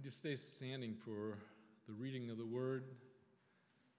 Would 0.00 0.06
you 0.06 0.12
stay 0.12 0.36
standing 0.36 0.94
for 0.94 1.36
the 1.86 1.92
reading 1.92 2.30
of 2.30 2.38
the 2.38 2.46
word? 2.46 2.84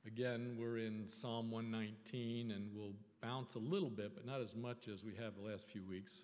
Again, 0.07 0.55
we're 0.59 0.79
in 0.79 1.07
Psalm 1.07 1.51
119 1.51 2.49
and 2.49 2.71
we'll 2.73 2.95
bounce 3.21 3.53
a 3.53 3.59
little 3.59 3.91
bit, 3.91 4.15
but 4.15 4.25
not 4.25 4.41
as 4.41 4.55
much 4.55 4.87
as 4.87 5.05
we 5.05 5.13
have 5.23 5.35
the 5.35 5.47
last 5.47 5.67
few 5.69 5.83
weeks. 5.83 6.23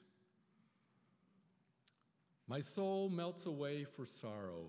My 2.48 2.60
soul 2.60 3.08
melts 3.08 3.46
away 3.46 3.84
for 3.84 4.08
sorrow. 4.08 4.66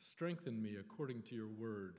Strengthen 0.00 0.60
me 0.60 0.74
according 0.80 1.22
to 1.28 1.36
your 1.36 1.46
word. 1.46 1.94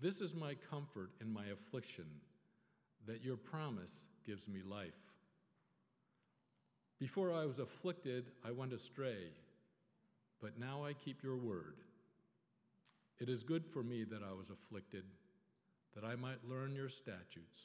This 0.00 0.20
is 0.20 0.34
my 0.34 0.56
comfort 0.68 1.10
in 1.20 1.32
my 1.32 1.44
affliction, 1.52 2.06
that 3.06 3.22
your 3.22 3.36
promise 3.36 4.08
gives 4.26 4.48
me 4.48 4.62
life. 4.68 4.98
Before 6.98 7.32
I 7.32 7.44
was 7.44 7.60
afflicted, 7.60 8.32
I 8.44 8.50
went 8.50 8.72
astray 8.72 9.28
but 10.42 10.58
now 10.58 10.84
I 10.84 10.92
keep 10.92 11.22
your 11.22 11.36
word. 11.36 11.76
It 13.20 13.28
is 13.28 13.44
good 13.44 13.64
for 13.64 13.84
me 13.84 14.04
that 14.04 14.22
I 14.28 14.32
was 14.32 14.50
afflicted, 14.50 15.04
that 15.94 16.04
I 16.04 16.16
might 16.16 16.48
learn 16.50 16.74
your 16.74 16.88
statutes. 16.88 17.60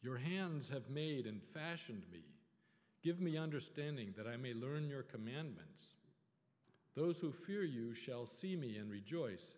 Your 0.00 0.16
hands 0.16 0.68
have 0.68 0.88
made 0.88 1.26
and 1.26 1.40
fashioned 1.52 2.04
me. 2.12 2.22
Give 3.02 3.20
me 3.20 3.36
understanding 3.36 4.14
that 4.16 4.28
I 4.28 4.36
may 4.36 4.54
learn 4.54 4.88
your 4.88 5.02
commandments. 5.02 5.96
Those 6.94 7.18
who 7.18 7.32
fear 7.32 7.64
you 7.64 7.94
shall 7.94 8.26
see 8.26 8.54
me 8.54 8.76
and 8.76 8.88
rejoice, 8.90 9.50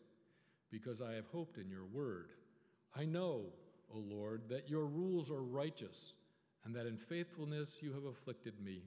because 0.70 1.02
I 1.02 1.12
have 1.12 1.26
hoped 1.30 1.58
in 1.58 1.68
your 1.68 1.84
word. 1.92 2.30
I 2.96 3.04
know, 3.04 3.42
O 3.94 3.98
Lord, 3.98 4.42
that 4.48 4.70
your 4.70 4.86
rules 4.86 5.30
are 5.30 5.42
righteous, 5.42 6.14
and 6.64 6.74
that 6.74 6.86
in 6.86 6.96
faithfulness 6.96 7.82
you 7.82 7.92
have 7.92 8.04
afflicted 8.04 8.54
me. 8.64 8.82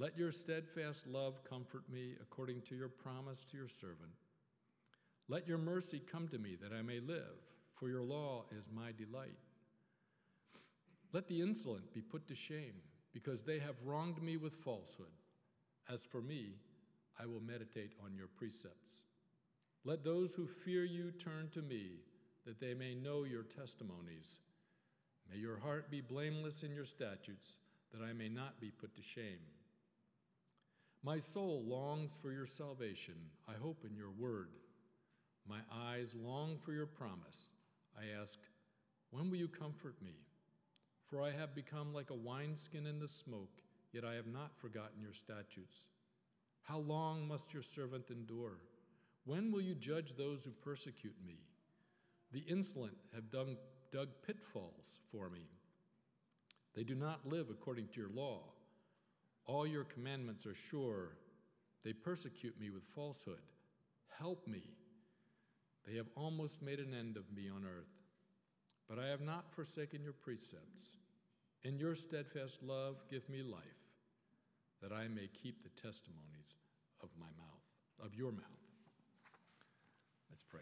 Let 0.00 0.16
your 0.16 0.30
steadfast 0.30 1.08
love 1.08 1.42
comfort 1.42 1.82
me 1.92 2.14
according 2.22 2.60
to 2.68 2.76
your 2.76 2.88
promise 2.88 3.44
to 3.50 3.56
your 3.56 3.68
servant. 3.68 4.12
Let 5.28 5.48
your 5.48 5.58
mercy 5.58 6.00
come 6.10 6.28
to 6.28 6.38
me 6.38 6.56
that 6.62 6.72
I 6.72 6.82
may 6.82 7.00
live, 7.00 7.34
for 7.74 7.88
your 7.88 8.04
law 8.04 8.44
is 8.56 8.68
my 8.72 8.92
delight. 8.96 9.36
Let 11.12 11.26
the 11.26 11.40
insolent 11.40 11.92
be 11.92 12.00
put 12.00 12.28
to 12.28 12.36
shame, 12.36 12.74
because 13.12 13.42
they 13.42 13.58
have 13.58 13.74
wronged 13.84 14.22
me 14.22 14.36
with 14.36 14.54
falsehood. 14.54 15.06
As 15.92 16.04
for 16.04 16.22
me, 16.22 16.52
I 17.20 17.26
will 17.26 17.40
meditate 17.40 17.94
on 18.04 18.14
your 18.14 18.28
precepts. 18.28 19.00
Let 19.84 20.04
those 20.04 20.30
who 20.30 20.46
fear 20.46 20.84
you 20.84 21.10
turn 21.10 21.48
to 21.54 21.62
me, 21.62 21.94
that 22.46 22.60
they 22.60 22.72
may 22.72 22.94
know 22.94 23.24
your 23.24 23.42
testimonies. 23.42 24.36
May 25.28 25.38
your 25.38 25.58
heart 25.58 25.90
be 25.90 26.00
blameless 26.00 26.62
in 26.62 26.72
your 26.72 26.84
statutes, 26.84 27.56
that 27.92 28.04
I 28.04 28.12
may 28.12 28.28
not 28.28 28.60
be 28.60 28.70
put 28.70 28.94
to 28.94 29.02
shame. 29.02 29.40
My 31.02 31.18
soul 31.20 31.62
longs 31.64 32.16
for 32.20 32.32
your 32.32 32.46
salvation. 32.46 33.14
I 33.48 33.52
hope 33.52 33.84
in 33.88 33.96
your 33.96 34.10
word. 34.10 34.50
My 35.48 35.60
eyes 35.72 36.14
long 36.14 36.58
for 36.58 36.72
your 36.72 36.86
promise. 36.86 37.50
I 37.96 38.20
ask, 38.20 38.38
when 39.10 39.30
will 39.30 39.38
you 39.38 39.48
comfort 39.48 39.94
me? 40.02 40.16
For 41.08 41.22
I 41.22 41.30
have 41.30 41.54
become 41.54 41.94
like 41.94 42.10
a 42.10 42.14
wineskin 42.14 42.86
in 42.86 42.98
the 42.98 43.08
smoke, 43.08 43.62
yet 43.92 44.04
I 44.04 44.14
have 44.14 44.26
not 44.26 44.58
forgotten 44.60 45.00
your 45.00 45.14
statutes. 45.14 45.80
How 46.62 46.78
long 46.78 47.26
must 47.26 47.54
your 47.54 47.62
servant 47.62 48.10
endure? 48.10 48.58
When 49.24 49.50
will 49.50 49.62
you 49.62 49.74
judge 49.74 50.14
those 50.16 50.42
who 50.42 50.50
persecute 50.50 51.16
me? 51.26 51.38
The 52.32 52.40
insolent 52.40 52.96
have 53.14 53.30
dug, 53.30 53.56
dug 53.90 54.08
pitfalls 54.26 55.00
for 55.10 55.30
me. 55.30 55.46
They 56.74 56.82
do 56.84 56.94
not 56.94 57.26
live 57.26 57.46
according 57.50 57.88
to 57.88 58.00
your 58.00 58.10
law. 58.10 58.42
All 59.48 59.66
your 59.66 59.84
commandments 59.84 60.46
are 60.46 60.54
sure. 60.54 61.16
They 61.82 61.92
persecute 61.92 62.60
me 62.60 62.70
with 62.70 62.84
falsehood. 62.94 63.40
Help 64.18 64.46
me. 64.46 64.62
They 65.86 65.96
have 65.96 66.08
almost 66.16 66.62
made 66.62 66.80
an 66.80 66.94
end 66.94 67.16
of 67.16 67.24
me 67.34 67.48
on 67.48 67.64
earth. 67.64 67.88
But 68.88 68.98
I 68.98 69.06
have 69.08 69.22
not 69.22 69.50
forsaken 69.50 70.02
your 70.02 70.12
precepts. 70.12 70.90
In 71.64 71.78
your 71.78 71.94
steadfast 71.94 72.62
love, 72.62 72.96
give 73.10 73.28
me 73.28 73.42
life, 73.42 73.62
that 74.82 74.92
I 74.92 75.08
may 75.08 75.28
keep 75.42 75.62
the 75.62 75.80
testimonies 75.80 76.56
of 77.02 77.08
my 77.18 77.26
mouth, 77.26 78.04
of 78.04 78.14
your 78.14 78.32
mouth. 78.32 78.44
Let's 80.30 80.44
pray. 80.44 80.60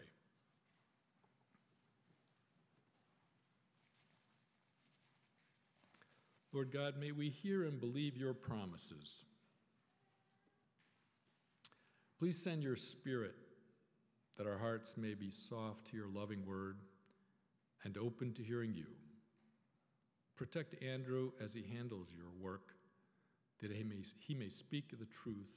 Lord 6.53 6.71
God, 6.71 6.95
may 6.99 7.11
we 7.11 7.29
hear 7.29 7.65
and 7.65 7.79
believe 7.79 8.15
your 8.15 8.33
promises. 8.33 9.23
Please 12.17 12.41
send 12.41 12.63
your 12.63 12.75
spirit 12.75 13.35
that 14.37 14.47
our 14.47 14.57
hearts 14.57 14.97
may 14.97 15.13
be 15.13 15.29
soft 15.29 15.87
to 15.87 15.97
your 15.97 16.07
loving 16.07 16.45
word 16.45 16.77
and 17.83 17.97
open 17.97 18.33
to 18.33 18.43
hearing 18.43 18.73
you. 18.73 18.87
Protect 20.35 20.81
Andrew 20.83 21.31
as 21.43 21.53
he 21.53 21.65
handles 21.75 22.09
your 22.15 22.29
work, 22.39 22.73
that 23.61 23.71
he 23.71 23.83
may, 23.83 24.03
he 24.19 24.33
may 24.33 24.49
speak 24.49 24.91
the 24.91 25.07
truth 25.07 25.51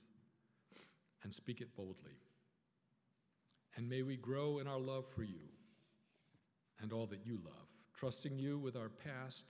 and 1.22 1.32
speak 1.32 1.60
it 1.60 1.76
boldly. 1.76 2.18
And 3.76 3.88
may 3.88 4.02
we 4.02 4.16
grow 4.16 4.58
in 4.58 4.66
our 4.66 4.80
love 4.80 5.04
for 5.14 5.22
you 5.22 5.48
and 6.80 6.92
all 6.92 7.06
that 7.06 7.24
you 7.24 7.38
love, 7.44 7.68
trusting 7.94 8.38
you 8.38 8.58
with 8.58 8.76
our 8.76 8.88
past 8.88 9.44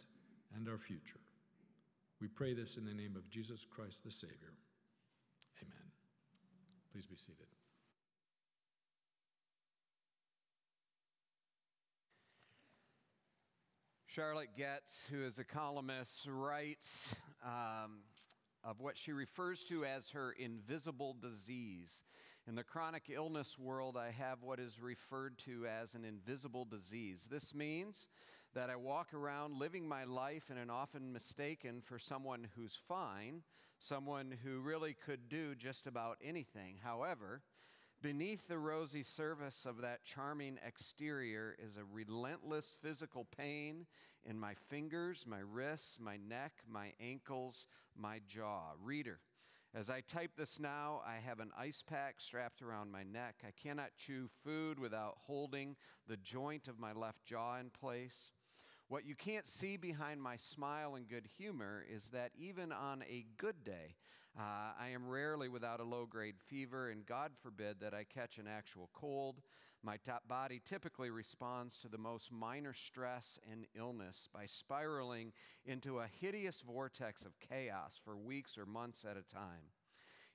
and 0.55 0.69
our 0.69 0.79
future. 0.79 1.21
We 2.21 2.29
pray 2.29 2.53
this 2.53 2.77
in 2.77 2.85
the 2.85 2.93
name 2.93 3.17
of 3.17 3.29
Jesus 3.31 3.65
Christ 3.75 4.05
the 4.05 4.11
Savior. 4.11 4.53
Amen. 5.63 5.91
Please 6.93 7.07
be 7.07 7.17
seated. 7.17 7.47
Charlotte 14.07 14.51
Getz, 14.57 15.09
who 15.11 15.23
is 15.23 15.39
a 15.39 15.45
columnist, 15.45 16.27
writes 16.29 17.15
um, 17.45 18.01
of 18.65 18.81
what 18.81 18.99
she 18.99 19.13
refers 19.13 19.65
to 19.65 19.85
as 19.85 20.11
her 20.11 20.33
invisible 20.33 21.17
disease. 21.23 22.05
In 22.47 22.55
the 22.55 22.65
chronic 22.65 23.05
illness 23.09 23.59
world, 23.59 23.97
I 23.97 24.11
have 24.11 24.43
what 24.43 24.59
is 24.59 24.81
referred 24.81 25.39
to 25.45 25.65
as 25.67 25.95
an 25.95 26.05
invisible 26.05 26.65
disease. 26.65 27.29
This 27.31 27.55
means 27.55 28.09
that 28.55 28.71
I 28.71 28.77
walk 28.77 29.15
around 29.15 29.59
living 29.59 29.87
my 29.87 30.05
life 30.05 30.45
and 30.51 30.59
am 30.59 30.71
often 30.71 31.13
mistaken 31.13 31.81
for 31.81 31.99
someone 31.99 32.49
who's 32.57 32.81
fine, 32.89 33.43
someone 33.79 34.35
who 34.43 34.61
really 34.61 34.95
could 34.95 35.29
do 35.29 35.55
just 35.55 35.87
about 35.87 36.19
anything. 36.23 36.77
However, 36.83 37.43
beneath 38.03 38.49
the 38.49 38.59
rosy 38.59 39.05
surface 39.05 39.67
of 39.67 39.81
that 39.83 40.05
charming 40.05 40.59
exterior 40.67 41.55
is 41.65 41.77
a 41.77 41.85
relentless 41.85 42.77
physical 42.83 43.27
pain 43.37 43.87
in 44.25 44.39
my 44.39 44.55
fingers, 44.69 45.25
my 45.29 45.41
wrists, 45.41 45.99
my 46.01 46.17
neck, 46.17 46.53
my 46.69 46.93
ankles, 47.01 47.69
my 47.97 48.21
jaw. 48.27 48.73
Reader, 48.83 49.21
as 49.73 49.89
I 49.89 50.01
type 50.01 50.33
this 50.37 50.59
now, 50.59 51.01
I 51.07 51.17
have 51.25 51.39
an 51.39 51.53
ice 51.57 51.85
pack 51.87 52.21
strapped 52.21 52.63
around 52.63 52.91
my 52.91 53.05
neck. 53.05 53.37
I 53.47 53.53
cannot 53.53 53.95
chew 53.97 54.29
food 54.43 54.81
without 54.81 55.19
holding 55.27 55.77
the 56.09 56.17
joint 56.17 56.67
of 56.67 56.81
my 56.81 56.93
left 56.93 57.25
jaw 57.25 57.57
in 57.59 57.71
place. 57.71 58.33
What 58.91 59.07
you 59.07 59.15
can't 59.15 59.47
see 59.47 59.77
behind 59.77 60.21
my 60.21 60.35
smile 60.35 60.97
and 60.97 61.09
good 61.09 61.29
humor 61.39 61.85
is 61.89 62.09
that 62.09 62.33
even 62.37 62.73
on 62.73 63.05
a 63.09 63.25
good 63.39 63.63
day, 63.63 63.95
uh, 64.37 64.73
I 64.77 64.89
am 64.89 65.09
rarely 65.09 65.49
without 65.49 65.79
a 65.79 65.85
low 65.85 66.07
grade 66.07 66.41
fever, 66.49 66.91
and 66.91 67.07
God 67.07 67.31
forbid 67.41 67.79
that 67.79 67.95
I 67.95 68.03
catch 68.03 68.39
an 68.39 68.49
actual 68.49 68.91
cold. 68.93 69.43
My 69.85 69.99
body 70.27 70.61
typically 70.65 71.09
responds 71.09 71.79
to 71.79 71.89
the 71.89 71.99
most 71.99 72.33
minor 72.33 72.75
stress 72.75 73.39
and 73.49 73.65
illness 73.77 74.29
by 74.35 74.47
spiraling 74.47 75.35
into 75.65 76.01
a 76.01 76.11
hideous 76.21 76.61
vortex 76.61 77.25
of 77.25 77.39
chaos 77.39 78.01
for 78.05 78.19
weeks 78.19 78.59
or 78.59 78.67
months 78.67 79.05
at 79.05 79.17
a 79.17 79.23
time 79.23 79.71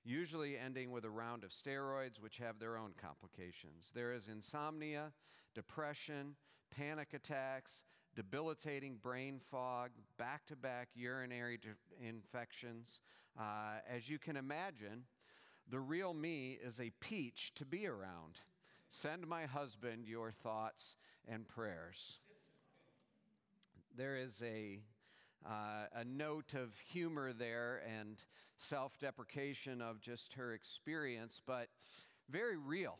usually 0.07 0.55
ending 0.55 0.91
with 0.91 1.03
a 1.03 1.09
round 1.09 1.44
of 1.44 1.50
steroids, 1.50 2.21
which 2.21 2.38
have 2.38 2.59
their 2.59 2.77
own 2.77 2.94
complications. 2.95 3.91
There 3.91 4.13
is 4.13 4.27
insomnia, 4.27 5.12
depression, 5.56 6.35
panic 6.69 7.15
attacks, 7.15 7.83
debilitating 8.15 8.97
brain 9.01 9.39
fog, 9.51 9.91
back 10.17 10.45
to 10.45 10.56
back 10.56 10.89
urinary 10.95 11.59
infections. 12.01 13.00
Uh, 13.39 13.79
as 13.89 14.09
you 14.09 14.17
can 14.17 14.38
imagine, 14.38 15.03
the 15.69 15.79
real 15.79 16.13
me 16.13 16.57
is 16.63 16.79
a 16.79 16.91
peach 17.00 17.53
to 17.56 17.65
be 17.65 17.88
around. 17.88 18.39
Send 18.88 19.27
my 19.27 19.45
husband 19.45 20.07
your 20.07 20.31
thoughts 20.31 20.95
and 21.27 21.47
prayers. 21.47 22.19
There 23.97 24.15
is 24.15 24.44
a, 24.45 24.79
uh, 25.45 25.88
a 25.94 26.06
note 26.06 26.53
of 26.53 26.77
humor 26.91 27.33
there 27.33 27.81
and 28.00 28.18
self 28.57 28.97
deprecation 29.00 29.81
of 29.81 30.01
just 30.01 30.33
her 30.33 30.53
experience, 30.53 31.41
but 31.45 31.68
very 32.29 32.57
real. 32.57 33.00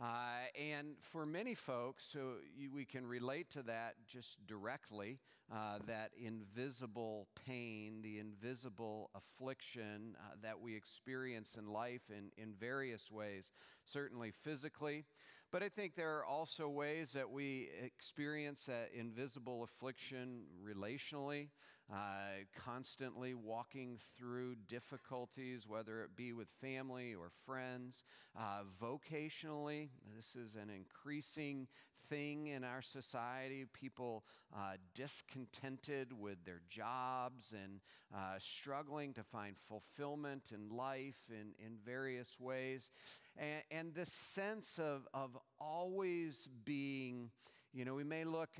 Uh, 0.00 0.44
and 0.60 0.88
for 1.00 1.24
many 1.24 1.54
folks, 1.54 2.04
so 2.04 2.34
you, 2.54 2.70
we 2.70 2.84
can 2.84 3.06
relate 3.06 3.48
to 3.50 3.62
that 3.62 3.94
just 4.06 4.46
directly 4.46 5.18
uh, 5.50 5.78
that 5.86 6.10
invisible 6.22 7.28
pain, 7.46 8.00
the 8.02 8.18
invisible 8.18 9.10
affliction 9.14 10.14
uh, 10.18 10.34
that 10.42 10.60
we 10.60 10.74
experience 10.74 11.56
in 11.56 11.66
life 11.66 12.02
in, 12.10 12.30
in 12.36 12.52
various 12.60 13.10
ways, 13.10 13.52
certainly 13.84 14.32
physically. 14.42 15.04
But 15.52 15.62
I 15.62 15.68
think 15.68 15.94
there 15.94 16.18
are 16.18 16.24
also 16.24 16.68
ways 16.68 17.12
that 17.12 17.30
we 17.30 17.68
experience 17.82 18.66
that 18.66 18.90
invisible 18.92 19.62
affliction 19.62 20.42
relationally 20.62 21.48
uh, 21.92 22.44
constantly 22.56 23.34
walking 23.34 23.98
through 24.18 24.56
difficulties, 24.68 25.66
whether 25.68 26.02
it 26.02 26.16
be 26.16 26.32
with 26.32 26.48
family 26.60 27.14
or 27.14 27.30
friends. 27.44 28.04
Uh, 28.36 28.62
vocationally, 28.82 29.88
this 30.16 30.34
is 30.34 30.56
an 30.56 30.70
increasing 30.70 31.68
thing 32.08 32.48
in 32.48 32.64
our 32.64 32.82
society. 32.82 33.66
People 33.72 34.24
uh, 34.54 34.72
discontented 34.94 36.12
with 36.12 36.44
their 36.44 36.60
jobs 36.68 37.52
and 37.52 37.80
uh, 38.14 38.34
struggling 38.38 39.12
to 39.14 39.22
find 39.22 39.56
fulfillment 39.68 40.52
in 40.52 40.76
life 40.76 41.20
in, 41.30 41.52
in 41.64 41.76
various 41.84 42.38
ways. 42.40 42.90
And, 43.36 43.62
and 43.70 43.94
this 43.94 44.12
sense 44.12 44.78
of, 44.78 45.06
of 45.14 45.36
always 45.60 46.48
being, 46.64 47.30
you 47.72 47.84
know, 47.84 47.94
we 47.94 48.04
may 48.04 48.24
look 48.24 48.50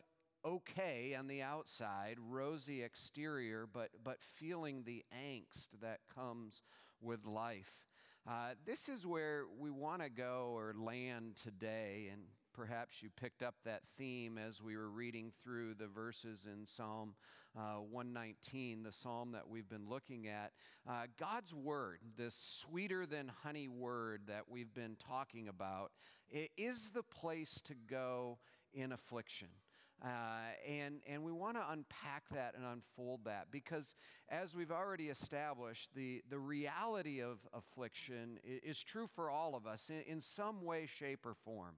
okay 0.47 1.17
on 1.19 1.27
the 1.27 1.43
outside, 1.43 2.17
rosy 2.29 2.83
exterior, 2.83 3.67
but, 3.73 3.91
but 4.05 4.23
feeling 4.23 4.83
the 4.85 5.05
angst 5.13 5.81
that 5.83 5.99
comes 6.15 6.63
with 7.01 7.27
life. 7.27 7.87
Uh, 8.29 8.51
this 8.65 8.89
is 8.89 9.07
where 9.07 9.45
we 9.59 9.71
want 9.71 10.03
to 10.03 10.09
go 10.09 10.53
or 10.55 10.75
land 10.79 11.37
today, 11.37 12.09
and 12.13 12.23
perhaps 12.53 13.03
you 13.03 13.09
picked 13.21 13.43
up 13.43 13.55
that 13.65 13.83
theme 13.99 14.39
as 14.39 14.63
we 14.63 14.77
were 14.77 14.91
reading 14.91 15.33
through 15.43 15.75
the 15.75 15.87
verses 15.87 16.47
in 16.47 16.67
Psalm 16.67 17.15
uh, 17.57 17.81
119, 17.91 18.83
the 18.83 18.93
psalm 18.93 19.33
that 19.33 19.49
we've 19.49 19.69
been 19.69 19.89
looking 19.89 20.29
at. 20.29 20.53
Uh, 20.89 21.07
God's 21.19 21.55
word, 21.55 22.01
this 22.17 22.35
sweeter 22.35 23.07
than 23.07 23.31
honey 23.43 23.69
word 23.69 24.23
that 24.27 24.43
we've 24.49 24.75
been 24.75 24.97
talking 24.97 25.49
about, 25.49 25.91
is 26.57 26.91
the 26.91 27.03
place 27.03 27.61
to 27.63 27.75
go 27.89 28.39
in 28.75 28.93
affliction. 28.93 29.49
Uh, 30.05 30.09
and, 30.69 30.97
and 31.07 31.23
we 31.23 31.33
want 31.33 31.57
to 31.57 31.63
unpack 31.71 32.23
that 32.31 32.55
and 32.55 32.65
unfold 32.65 33.21
that 33.25 33.47
because, 33.51 33.95
as 34.29 34.55
we've 34.55 34.71
already 34.71 35.09
established, 35.09 35.91
the, 35.95 36.23
the 36.29 36.39
reality 36.39 37.23
of 37.23 37.39
affliction 37.55 38.39
is, 38.45 38.77
is 38.77 38.83
true 38.83 39.09
for 39.15 39.31
all 39.31 39.55
of 39.55 39.67
us 39.67 39.91
in, 39.91 40.03
in 40.03 40.21
some 40.21 40.63
way, 40.63 40.87
shape, 40.87 41.25
or 41.25 41.35
form. 41.45 41.77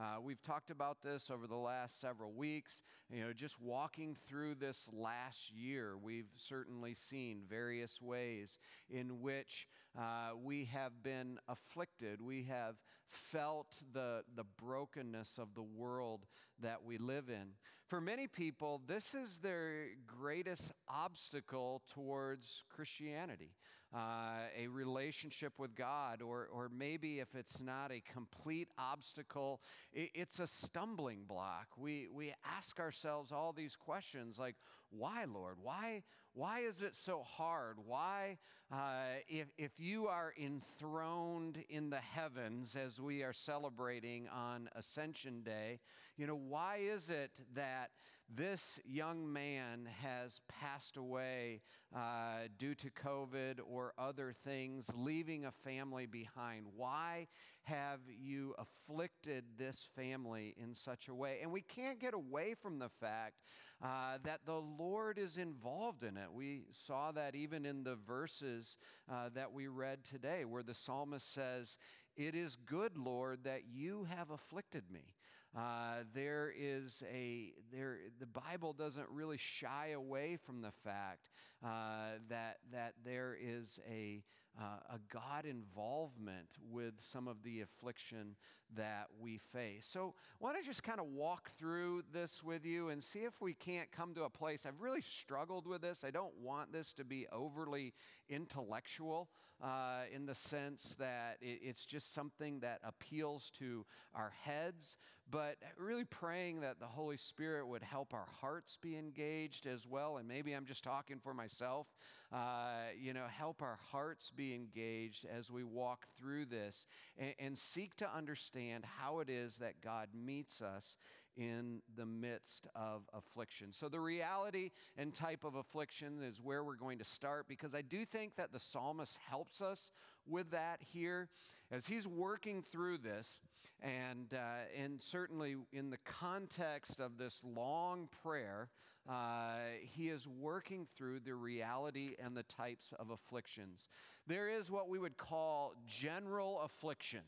Uh, 0.00 0.20
we've 0.22 0.42
talked 0.42 0.70
about 0.70 0.98
this 1.02 1.28
over 1.28 1.48
the 1.48 1.56
last 1.56 2.00
several 2.00 2.32
weeks. 2.32 2.82
You 3.10 3.24
know, 3.24 3.32
just 3.32 3.60
walking 3.60 4.14
through 4.28 4.54
this 4.54 4.88
last 4.92 5.50
year, 5.50 5.96
we've 6.00 6.30
certainly 6.36 6.94
seen 6.94 7.42
various 7.48 8.00
ways 8.00 8.58
in 8.88 9.20
which 9.20 9.66
uh, 9.98 10.30
we 10.40 10.66
have 10.66 11.02
been 11.02 11.38
afflicted. 11.48 12.22
We 12.22 12.44
have 12.44 12.76
felt 13.08 13.74
the, 13.92 14.22
the 14.36 14.44
brokenness 14.62 15.36
of 15.36 15.54
the 15.56 15.64
world 15.64 16.26
that 16.60 16.84
we 16.84 16.98
live 16.98 17.28
in. 17.28 17.48
For 17.88 18.00
many 18.00 18.28
people, 18.28 18.82
this 18.86 19.14
is 19.14 19.38
their 19.38 19.86
greatest 20.06 20.72
obstacle 20.88 21.82
towards 21.92 22.62
Christianity. 22.68 23.50
Uh, 23.94 24.40
a 24.54 24.66
relationship 24.66 25.54
with 25.58 25.74
God, 25.74 26.20
or, 26.20 26.46
or 26.52 26.68
maybe 26.68 27.20
if 27.20 27.34
it's 27.34 27.58
not 27.58 27.90
a 27.90 28.02
complete 28.12 28.68
obstacle, 28.78 29.62
it, 29.94 30.10
it's 30.14 30.40
a 30.40 30.46
stumbling 30.46 31.24
block. 31.26 31.68
We, 31.74 32.06
we 32.12 32.34
ask 32.44 32.78
ourselves 32.80 33.32
all 33.32 33.54
these 33.54 33.76
questions 33.76 34.38
like, 34.38 34.56
why, 34.90 35.24
Lord? 35.24 35.56
Why, 35.62 36.02
why 36.34 36.60
is 36.60 36.82
it 36.82 36.94
so 36.94 37.22
hard? 37.22 37.78
Why, 37.86 38.36
uh, 38.70 39.22
if, 39.26 39.46
if 39.56 39.80
you 39.80 40.06
are 40.06 40.34
enthroned 40.38 41.64
in 41.70 41.88
the 41.88 41.96
heavens 41.96 42.76
as 42.76 43.00
we 43.00 43.22
are 43.22 43.32
celebrating 43.32 44.28
on 44.28 44.68
Ascension 44.76 45.42
Day, 45.42 45.80
you 46.18 46.26
know, 46.26 46.36
why 46.36 46.80
is 46.82 47.08
it 47.08 47.30
that 47.54 47.90
this 48.34 48.78
young 48.84 49.32
man 49.32 49.88
has 50.02 50.40
passed 50.48 50.96
away 50.96 51.62
uh, 51.94 52.48
due 52.58 52.74
to 52.74 52.90
COVID 52.90 53.60
or 53.66 53.94
other 53.98 54.34
things, 54.44 54.90
leaving 54.94 55.46
a 55.46 55.52
family 55.52 56.06
behind? 56.06 56.66
Why 56.76 57.26
have 57.62 58.00
you 58.08 58.54
afflicted 58.58 59.44
this 59.56 59.88
family 59.96 60.54
in 60.62 60.74
such 60.74 61.08
a 61.08 61.14
way? 61.14 61.38
And 61.42 61.50
we 61.50 61.62
can't 61.62 61.98
get 61.98 62.12
away 62.14 62.54
from 62.54 62.78
the 62.78 62.90
fact 63.00 63.34
uh, 63.82 64.18
that 64.24 64.40
the 64.44 64.60
Lord 64.78 65.18
is 65.18 65.38
involved 65.38 66.02
in 66.02 66.16
it. 66.16 66.32
We 66.32 66.62
saw 66.70 67.12
that 67.12 67.34
even 67.34 67.64
in 67.64 67.84
the 67.84 67.96
verses 67.96 68.76
uh, 69.10 69.30
that 69.34 69.52
we 69.52 69.68
read 69.68 70.04
today, 70.04 70.44
where 70.44 70.62
the 70.62 70.74
psalmist 70.74 71.32
says, 71.32 71.78
It 72.16 72.34
is 72.34 72.56
good, 72.56 72.98
Lord, 72.98 73.44
that 73.44 73.62
you 73.72 74.06
have 74.14 74.30
afflicted 74.30 74.84
me. 74.92 75.14
Uh, 75.56 76.04
there 76.14 76.52
is 76.56 77.02
a 77.10 77.52
there 77.72 77.98
the 78.20 78.26
Bible 78.26 78.72
doesn't 78.72 79.08
really 79.10 79.38
shy 79.38 79.90
away 79.94 80.36
from 80.36 80.60
the 80.60 80.72
fact 80.84 81.30
uh, 81.64 82.18
that 82.28 82.58
that 82.70 82.94
there 83.04 83.36
is 83.40 83.80
a 83.90 84.22
uh, 84.60 84.94
a 84.94 84.98
God 85.12 85.46
involvement 85.46 86.48
with 86.70 86.94
some 86.98 87.28
of 87.28 87.42
the 87.42 87.62
affliction 87.62 88.36
that 88.76 89.06
we 89.20 89.38
face. 89.52 89.86
So, 89.86 90.14
I 90.40 90.44
want 90.44 90.58
to 90.58 90.64
just 90.64 90.82
kind 90.82 91.00
of 91.00 91.06
walk 91.06 91.50
through 91.58 92.02
this 92.12 92.42
with 92.42 92.64
you 92.64 92.88
and 92.88 93.02
see 93.02 93.20
if 93.20 93.40
we 93.40 93.54
can't 93.54 93.90
come 93.90 94.14
to 94.14 94.24
a 94.24 94.30
place. 94.30 94.66
I've 94.66 94.80
really 94.80 95.00
struggled 95.00 95.66
with 95.66 95.82
this. 95.82 96.04
I 96.04 96.10
don't 96.10 96.36
want 96.40 96.72
this 96.72 96.92
to 96.94 97.04
be 97.04 97.26
overly 97.32 97.94
intellectual 98.28 99.28
uh, 99.62 100.02
in 100.14 100.26
the 100.26 100.34
sense 100.34 100.94
that 100.98 101.36
it, 101.40 101.60
it's 101.62 101.84
just 101.84 102.12
something 102.14 102.60
that 102.60 102.78
appeals 102.84 103.50
to 103.50 103.84
our 104.14 104.32
heads, 104.42 104.96
but 105.30 105.56
really 105.76 106.04
praying 106.04 106.60
that 106.60 106.78
the 106.78 106.86
Holy 106.86 107.16
Spirit 107.16 107.66
would 107.66 107.82
help 107.82 108.14
our 108.14 108.28
hearts 108.40 108.78
be 108.80 108.96
engaged 108.96 109.66
as 109.66 109.86
well. 109.86 110.18
And 110.18 110.28
maybe 110.28 110.52
I'm 110.52 110.64
just 110.64 110.84
talking 110.84 111.18
for 111.18 111.34
myself, 111.34 111.88
uh, 112.32 112.92
you 112.98 113.12
know, 113.12 113.26
help 113.28 113.62
our 113.62 113.78
hearts 113.90 114.30
be 114.30 114.54
engaged 114.54 115.26
as 115.26 115.50
we 115.50 115.64
walk 115.64 116.06
through 116.18 116.46
this 116.46 116.86
and, 117.18 117.34
and 117.38 117.58
seek 117.58 117.96
to 117.96 118.08
understand 118.16 118.57
how 118.82 119.20
it 119.20 119.30
is 119.30 119.58
that 119.58 119.80
God 119.82 120.08
meets 120.14 120.60
us 120.62 120.96
in 121.36 121.80
the 121.96 122.04
midst 122.04 122.66
of 122.74 123.02
affliction. 123.14 123.72
So, 123.72 123.88
the 123.88 124.00
reality 124.00 124.70
and 124.96 125.14
type 125.14 125.44
of 125.44 125.54
affliction 125.54 126.22
is 126.22 126.40
where 126.42 126.64
we're 126.64 126.76
going 126.76 126.98
to 126.98 127.04
start 127.04 127.46
because 127.48 127.74
I 127.74 127.82
do 127.82 128.04
think 128.04 128.36
that 128.36 128.52
the 128.52 128.60
psalmist 128.60 129.16
helps 129.28 129.62
us 129.62 129.92
with 130.26 130.50
that 130.50 130.80
here 130.92 131.28
as 131.70 131.86
he's 131.86 132.06
working 132.06 132.62
through 132.62 132.98
this. 132.98 133.38
And, 133.80 134.34
uh, 134.34 134.82
and 134.82 135.00
certainly 135.00 135.54
in 135.72 135.90
the 135.90 135.98
context 135.98 136.98
of 136.98 137.16
this 137.16 137.40
long 137.44 138.08
prayer, 138.24 138.70
uh, 139.08 139.58
he 139.80 140.08
is 140.08 140.26
working 140.26 140.86
through 140.96 141.20
the 141.20 141.34
reality 141.34 142.16
and 142.22 142.36
the 142.36 142.42
types 142.42 142.92
of 142.98 143.10
afflictions. 143.10 143.88
There 144.26 144.48
is 144.48 144.70
what 144.70 144.88
we 144.88 144.98
would 144.98 145.16
call 145.16 145.74
general 145.86 146.60
affliction. 146.60 147.20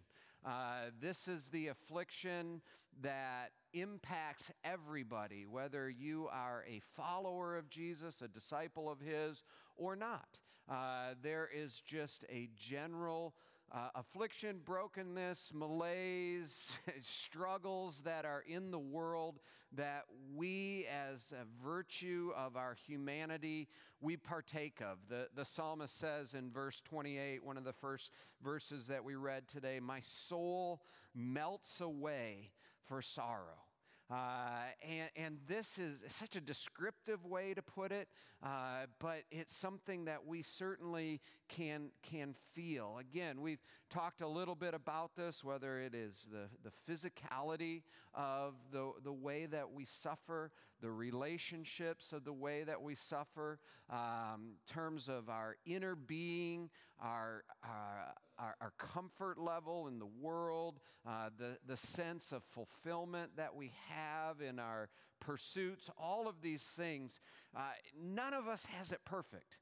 Uh, 0.44 0.90
this 1.00 1.28
is 1.28 1.48
the 1.48 1.68
affliction 1.68 2.60
that 3.02 3.50
impacts 3.72 4.50
everybody, 4.64 5.46
whether 5.46 5.88
you 5.88 6.28
are 6.32 6.64
a 6.68 6.80
follower 6.96 7.56
of 7.56 7.68
Jesus, 7.68 8.22
a 8.22 8.28
disciple 8.28 8.90
of 8.90 9.00
His, 9.00 9.44
or 9.76 9.96
not. 9.96 10.38
Uh, 10.68 11.14
there 11.22 11.48
is 11.54 11.80
just 11.80 12.24
a 12.30 12.48
general 12.56 13.34
uh, 13.72 13.88
affliction, 13.94 14.60
brokenness, 14.64 15.52
malaise, 15.54 16.80
struggles 17.00 18.02
that 18.04 18.24
are 18.24 18.42
in 18.46 18.70
the 18.70 18.78
world 18.78 19.38
that 19.72 20.04
we, 20.34 20.86
as 20.86 21.32
a 21.32 21.64
virtue 21.64 22.32
of 22.36 22.56
our 22.56 22.74
humanity, 22.74 23.68
we 24.00 24.16
partake 24.16 24.80
of. 24.80 24.98
The, 25.08 25.28
the 25.36 25.44
psalmist 25.44 25.96
says 25.96 26.34
in 26.34 26.50
verse 26.50 26.80
28, 26.80 27.44
one 27.44 27.56
of 27.56 27.64
the 27.64 27.72
first 27.72 28.10
verses 28.42 28.88
that 28.88 29.04
we 29.04 29.14
read 29.14 29.46
today, 29.46 29.78
My 29.78 30.00
soul 30.00 30.82
melts 31.14 31.80
away 31.80 32.50
for 32.86 33.02
sorrow. 33.02 33.62
Uh, 34.10 34.64
and, 34.82 35.10
and, 35.14 35.38
this 35.46 35.78
is 35.78 36.02
such 36.08 36.34
a 36.34 36.40
descriptive 36.40 37.24
way 37.24 37.54
to 37.54 37.62
put 37.62 37.92
it, 37.92 38.08
uh, 38.42 38.86
but 38.98 39.22
it's 39.30 39.54
something 39.54 40.06
that 40.06 40.26
we 40.26 40.42
certainly 40.42 41.20
can, 41.56 41.90
can 42.02 42.34
feel. 42.54 42.98
Again, 42.98 43.40
we've 43.40 43.62
talked 43.90 44.20
a 44.20 44.26
little 44.26 44.54
bit 44.54 44.74
about 44.74 45.16
this, 45.16 45.44
whether 45.44 45.78
it 45.80 45.94
is 45.94 46.28
the, 46.30 46.48
the 46.62 46.72
physicality 46.90 47.82
of 48.14 48.54
the, 48.72 48.92
the 49.04 49.12
way 49.12 49.46
that 49.46 49.70
we 49.70 49.84
suffer, 49.84 50.50
the 50.80 50.90
relationships 50.90 52.12
of 52.12 52.24
the 52.24 52.32
way 52.32 52.64
that 52.64 52.80
we 52.80 52.94
suffer, 52.94 53.58
um, 53.90 54.54
terms 54.66 55.08
of 55.08 55.28
our 55.28 55.56
inner 55.66 55.94
being, 55.94 56.70
our, 57.02 57.44
our, 57.64 58.14
our, 58.38 58.54
our 58.60 58.72
comfort 58.78 59.38
level 59.38 59.88
in 59.88 59.98
the 59.98 60.08
world, 60.20 60.80
uh, 61.06 61.30
the, 61.38 61.56
the 61.66 61.76
sense 61.76 62.32
of 62.32 62.42
fulfillment 62.44 63.32
that 63.36 63.54
we 63.54 63.72
have 63.88 64.40
in 64.40 64.58
our 64.58 64.88
pursuits, 65.20 65.90
all 65.98 66.28
of 66.28 66.40
these 66.42 66.62
things, 66.62 67.20
uh, 67.56 67.60
none 68.00 68.34
of 68.34 68.48
us 68.48 68.66
has 68.66 68.92
it 68.92 69.00
perfect. 69.04 69.58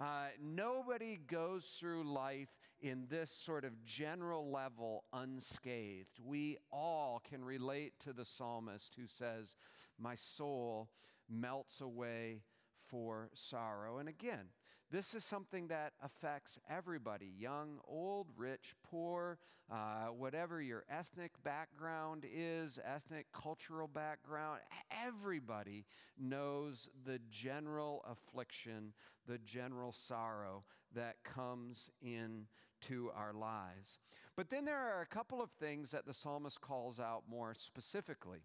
Uh, 0.00 0.28
nobody 0.42 1.20
goes 1.26 1.76
through 1.78 2.10
life 2.10 2.48
in 2.80 3.06
this 3.10 3.30
sort 3.30 3.66
of 3.66 3.84
general 3.84 4.50
level 4.50 5.04
unscathed. 5.12 6.18
We 6.24 6.56
all 6.72 7.20
can 7.28 7.44
relate 7.44 7.92
to 8.00 8.14
the 8.14 8.24
psalmist 8.24 8.94
who 8.98 9.06
says, 9.06 9.56
My 9.98 10.14
soul 10.14 10.88
melts 11.28 11.82
away 11.82 12.40
for 12.88 13.28
sorrow. 13.34 13.98
And 13.98 14.08
again, 14.08 14.46
this 14.90 15.14
is 15.14 15.24
something 15.24 15.68
that 15.68 15.92
affects 16.02 16.58
everybody 16.68 17.32
young, 17.38 17.78
old, 17.86 18.26
rich, 18.36 18.74
poor, 18.82 19.38
uh, 19.70 20.06
whatever 20.06 20.60
your 20.60 20.84
ethnic 20.90 21.30
background 21.44 22.26
is, 22.32 22.78
ethnic, 22.84 23.26
cultural 23.32 23.86
background. 23.86 24.60
Everybody 25.06 25.84
knows 26.18 26.88
the 27.06 27.20
general 27.30 28.04
affliction, 28.10 28.92
the 29.28 29.38
general 29.38 29.92
sorrow 29.92 30.64
that 30.92 31.22
comes 31.22 31.88
into 32.02 33.10
our 33.14 33.32
lives. 33.32 34.00
But 34.36 34.50
then 34.50 34.64
there 34.64 34.78
are 34.78 35.02
a 35.02 35.06
couple 35.06 35.40
of 35.40 35.50
things 35.52 35.92
that 35.92 36.04
the 36.04 36.14
psalmist 36.14 36.60
calls 36.60 36.98
out 36.98 37.22
more 37.30 37.54
specifically. 37.54 38.40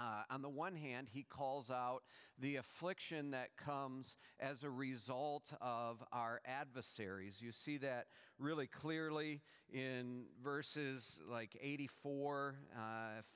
Uh, 0.00 0.22
on 0.30 0.40
the 0.40 0.48
one 0.48 0.74
hand, 0.74 1.08
he 1.12 1.24
calls 1.24 1.70
out 1.70 2.00
the 2.38 2.56
affliction 2.56 3.32
that 3.32 3.54
comes 3.56 4.16
as 4.38 4.62
a 4.62 4.70
result 4.70 5.52
of 5.60 6.02
our 6.10 6.40
adversaries. 6.46 7.42
You 7.42 7.52
see 7.52 7.76
that 7.78 8.06
really 8.38 8.66
clearly 8.66 9.42
in 9.70 10.24
verses 10.42 11.20
like 11.30 11.54
84, 11.60 12.54
uh, 12.74 12.80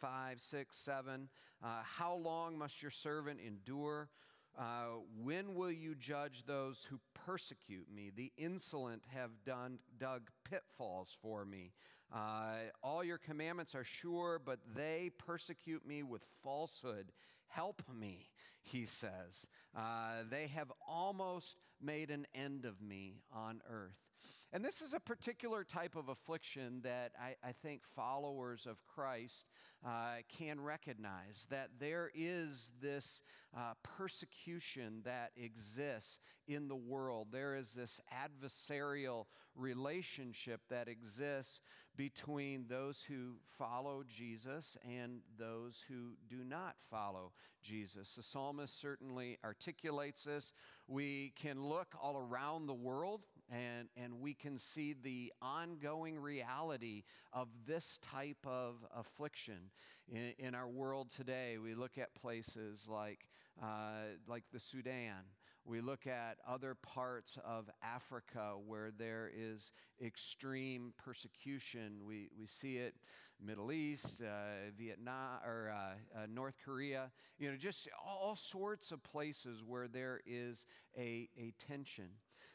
5, 0.00 0.40
6, 0.40 0.76
7. 0.76 1.28
Uh, 1.62 1.66
How 1.82 2.14
long 2.14 2.56
must 2.56 2.80
your 2.80 2.90
servant 2.90 3.40
endure? 3.46 4.08
Uh, 4.56 5.00
when 5.20 5.54
will 5.54 5.72
you 5.72 5.94
judge 5.96 6.44
those 6.46 6.86
who 6.88 7.00
persecute 7.12 7.88
me? 7.92 8.10
The 8.14 8.32
insolent 8.38 9.02
have 9.12 9.30
done, 9.44 9.80
dug 9.98 10.30
pitfalls 10.48 11.16
for 11.20 11.44
me. 11.44 11.72
Uh, 12.14 12.70
all 12.82 13.02
your 13.02 13.18
commandments 13.18 13.74
are 13.74 13.84
sure, 13.84 14.40
but 14.44 14.60
they 14.76 15.10
persecute 15.18 15.84
me 15.86 16.02
with 16.04 16.22
falsehood. 16.44 17.10
Help 17.48 17.82
me, 17.92 18.30
he 18.62 18.84
says. 18.84 19.48
Uh, 19.76 20.22
they 20.30 20.46
have 20.46 20.70
almost 20.86 21.56
made 21.82 22.10
an 22.10 22.26
end 22.34 22.64
of 22.64 22.80
me 22.80 23.22
on 23.32 23.60
earth. 23.68 24.04
And 24.52 24.64
this 24.64 24.80
is 24.80 24.94
a 24.94 25.00
particular 25.00 25.64
type 25.64 25.96
of 25.96 26.08
affliction 26.08 26.80
that 26.84 27.10
I, 27.20 27.34
I 27.48 27.50
think 27.50 27.82
followers 27.96 28.66
of 28.66 28.86
Christ 28.86 29.48
uh, 29.84 30.18
can 30.28 30.60
recognize 30.60 31.48
that 31.50 31.70
there 31.80 32.12
is 32.14 32.70
this 32.80 33.22
uh, 33.56 33.72
persecution 33.82 35.02
that 35.04 35.32
exists 35.36 36.20
in 36.46 36.68
the 36.68 36.76
world. 36.76 37.28
There 37.32 37.56
is 37.56 37.72
this 37.72 38.00
adversarial 38.14 39.24
relationship 39.56 40.60
that 40.70 40.86
exists 40.86 41.60
between 41.96 42.66
those 42.68 43.02
who 43.02 43.34
follow 43.58 44.02
Jesus 44.06 44.76
and 44.84 45.20
those 45.38 45.84
who 45.88 46.12
do 46.28 46.44
not 46.44 46.74
follow 46.90 47.32
Jesus. 47.62 48.14
The 48.14 48.22
psalmist 48.22 48.78
certainly 48.80 49.38
articulates 49.44 50.24
this. 50.24 50.52
We 50.88 51.32
can 51.36 51.62
look 51.62 51.94
all 52.00 52.18
around 52.18 52.66
the 52.66 52.74
world 52.74 53.26
and, 53.50 53.88
and 53.96 54.20
we 54.20 54.34
can 54.34 54.58
see 54.58 54.94
the 55.00 55.32
ongoing 55.40 56.18
reality 56.18 57.04
of 57.32 57.48
this 57.66 57.98
type 58.02 58.44
of 58.46 58.76
affliction 58.96 59.70
in, 60.08 60.32
in 60.38 60.54
our 60.54 60.68
world 60.68 61.10
today. 61.14 61.58
We 61.62 61.74
look 61.74 61.98
at 61.98 62.14
places 62.14 62.88
like, 62.88 63.28
uh, 63.62 64.16
like 64.26 64.44
the 64.52 64.60
Sudan. 64.60 65.24
We 65.66 65.80
look 65.80 66.06
at 66.06 66.36
other 66.46 66.74
parts 66.74 67.38
of 67.42 67.70
Africa 67.82 68.52
where 68.66 68.90
there 68.90 69.30
is 69.34 69.72
extreme 70.04 70.92
persecution. 71.02 72.00
We, 72.06 72.28
we 72.38 72.46
see 72.46 72.76
it 72.76 72.94
Middle 73.42 73.72
East, 73.72 74.20
uh, 74.20 74.70
Vietnam, 74.76 75.38
or 75.44 75.72
uh, 75.74 76.18
uh, 76.18 76.26
North 76.32 76.56
Korea. 76.62 77.10
You 77.38 77.50
know, 77.50 77.56
just 77.56 77.88
all 78.06 78.36
sorts 78.36 78.90
of 78.92 79.02
places 79.02 79.62
where 79.66 79.88
there 79.88 80.20
is 80.26 80.66
a, 80.98 81.30
a 81.38 81.54
tension. 81.58 82.08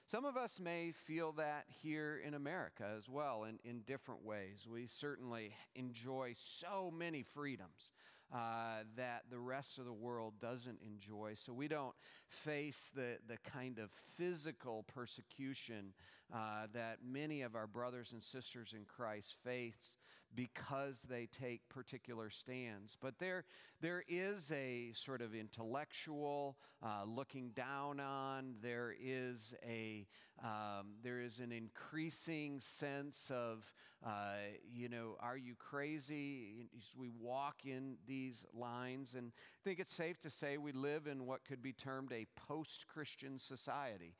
Some 0.05 0.25
of 0.25 0.37
us 0.37 0.59
may 0.59 0.91
feel 0.91 1.31
that 1.33 1.65
here 1.81 2.21
in 2.25 2.35
America 2.35 2.85
as 2.97 3.09
well 3.09 3.43
in, 3.43 3.59
in 3.63 3.81
different 3.81 4.23
ways. 4.23 4.67
We 4.71 4.87
certainly 4.87 5.53
enjoy 5.75 6.33
so 6.35 6.91
many 6.95 7.23
freedoms 7.23 7.91
uh, 8.33 8.83
that 8.95 9.23
the 9.29 9.39
rest 9.39 9.79
of 9.79 9.85
the 9.85 9.93
world 9.93 10.33
doesn't 10.39 10.79
enjoy. 10.85 11.33
So 11.35 11.53
we 11.53 11.67
don't 11.67 11.95
face 12.27 12.91
the, 12.93 13.17
the 13.27 13.37
kind 13.49 13.79
of 13.79 13.89
physical 14.17 14.85
persecution 14.93 15.93
uh, 16.33 16.67
that 16.73 16.97
many 17.03 17.41
of 17.41 17.55
our 17.55 17.67
brothers 17.67 18.11
and 18.13 18.23
sisters 18.23 18.73
in 18.75 18.85
Christ 18.85 19.35
face 19.43 19.95
because 20.35 21.01
they 21.09 21.27
take 21.27 21.67
particular 21.69 22.29
stands. 22.29 22.95
But 22.99 23.17
there, 23.19 23.45
there 23.81 24.03
is 24.07 24.51
a 24.51 24.91
sort 24.93 25.21
of 25.21 25.33
intellectual 25.33 26.57
uh, 26.83 27.03
looking 27.05 27.49
down 27.49 27.99
on. 27.99 28.55
There 28.61 28.93
is 29.01 29.55
a 29.67 30.05
um, 30.43 30.93
there 31.03 31.19
is 31.19 31.39
an 31.39 31.51
increasing 31.51 32.59
sense 32.59 33.31
of 33.33 33.73
uh, 34.05 34.35
you 34.73 34.87
know, 34.87 35.17
are 35.19 35.35
you 35.35 35.55
crazy? 35.55 36.69
As 36.77 36.95
we 36.97 37.09
walk 37.19 37.65
in 37.65 37.97
these 38.07 38.45
lines, 38.53 39.15
and 39.15 39.33
I 39.35 39.59
think 39.65 39.79
it's 39.79 39.93
safe 39.93 40.21
to 40.21 40.29
say 40.29 40.57
we 40.57 40.71
live 40.71 41.07
in 41.07 41.25
what 41.25 41.43
could 41.43 41.61
be 41.61 41.73
termed 41.73 42.13
a 42.13 42.25
post-Christian 42.47 43.37
society, 43.37 44.15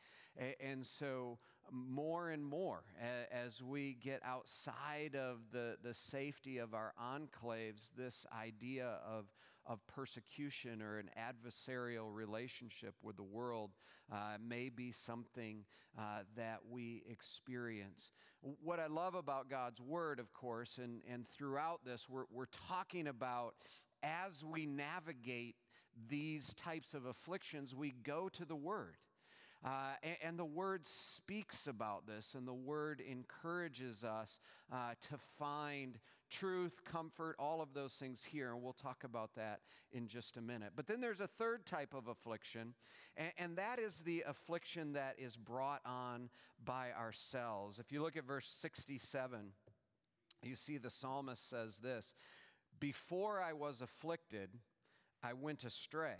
and 0.59 0.85
so 0.85 1.37
more 1.71 2.29
and 2.31 2.45
more 2.45 2.83
as 3.31 3.61
we 3.61 3.97
get 4.01 4.21
outside 4.25 5.15
of 5.15 5.37
the, 5.51 5.75
the 5.83 5.93
safety 5.93 6.57
of 6.57 6.73
our 6.73 6.93
enclaves, 7.01 7.89
this 7.97 8.25
idea 8.37 8.99
of, 9.05 9.25
of 9.65 9.85
persecution 9.87 10.81
or 10.81 10.97
an 10.97 11.09
adversarial 11.17 12.13
relationship 12.13 12.93
with 13.01 13.15
the 13.15 13.23
world 13.23 13.71
uh, 14.11 14.37
may 14.45 14.69
be 14.69 14.91
something 14.91 15.63
uh, 15.97 16.19
that 16.35 16.59
we 16.69 17.03
experience. 17.09 18.11
What 18.41 18.79
I 18.79 18.87
love 18.87 19.15
about 19.15 19.49
God's 19.49 19.81
Word, 19.81 20.19
of 20.19 20.33
course, 20.33 20.79
and, 20.81 21.01
and 21.11 21.27
throughout 21.27 21.83
this, 21.85 22.07
we're, 22.09 22.25
we're 22.31 22.45
talking 22.67 23.07
about 23.07 23.55
as 24.01 24.43
we 24.45 24.65
navigate 24.65 25.55
these 26.07 26.53
types 26.53 26.93
of 26.93 27.05
afflictions, 27.05 27.75
we 27.75 27.93
go 28.03 28.29
to 28.29 28.45
the 28.45 28.55
Word. 28.55 28.95
Uh, 29.63 29.91
and, 30.03 30.15
and, 30.23 30.39
the 30.39 30.45
word 30.45 30.87
speaks 30.87 31.67
about 31.67 32.07
this, 32.07 32.33
and 32.33 32.47
the 32.47 32.53
word 32.53 33.01
encourages 33.01 34.05
us 34.05 34.39
uh, 34.71 34.93
to 35.01 35.17
find 35.37 35.99
truth, 36.29 36.81
comfort, 36.85 37.35
all 37.37 37.61
of 37.61 37.73
those 37.73 37.93
things 37.93 38.23
here. 38.23 38.53
And 38.53 38.63
we'll 38.63 38.71
talk 38.71 39.03
about 39.03 39.35
that 39.35 39.59
in 39.91 40.07
just 40.07 40.37
a 40.37 40.41
minute. 40.41 40.71
But 40.77 40.87
then 40.87 41.01
there's 41.01 41.19
a 41.19 41.27
third 41.27 41.65
type 41.65 41.93
of 41.93 42.07
affliction, 42.07 42.73
and, 43.17 43.33
and 43.37 43.57
that 43.57 43.79
is 43.79 43.99
the 43.99 44.23
affliction 44.25 44.93
that 44.93 45.15
is 45.17 45.35
brought 45.35 45.81
on 45.85 46.29
by 46.63 46.91
ourselves. 46.97 47.79
If 47.79 47.91
you 47.91 48.01
look 48.01 48.15
at 48.15 48.25
verse 48.25 48.47
67, 48.47 49.51
you 50.41 50.55
see 50.55 50.77
the 50.77 50.89
psalmist 50.89 51.49
says 51.49 51.79
this 51.79 52.13
Before 52.79 53.41
I 53.41 53.51
was 53.51 53.81
afflicted, 53.81 54.51
I 55.21 55.33
went 55.33 55.65
astray, 55.65 56.15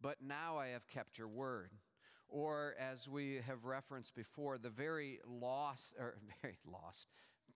but 0.00 0.16
now 0.20 0.58
I 0.58 0.68
have 0.68 0.88
kept 0.88 1.18
your 1.18 1.28
word 1.28 1.70
or 2.32 2.74
as 2.80 3.08
we 3.08 3.40
have 3.46 3.64
referenced 3.64 4.14
before, 4.14 4.58
the 4.58 4.70
very 4.70 5.20
lost, 5.26 5.94
or 5.98 6.16
very 6.42 6.58
lost, 6.66 7.08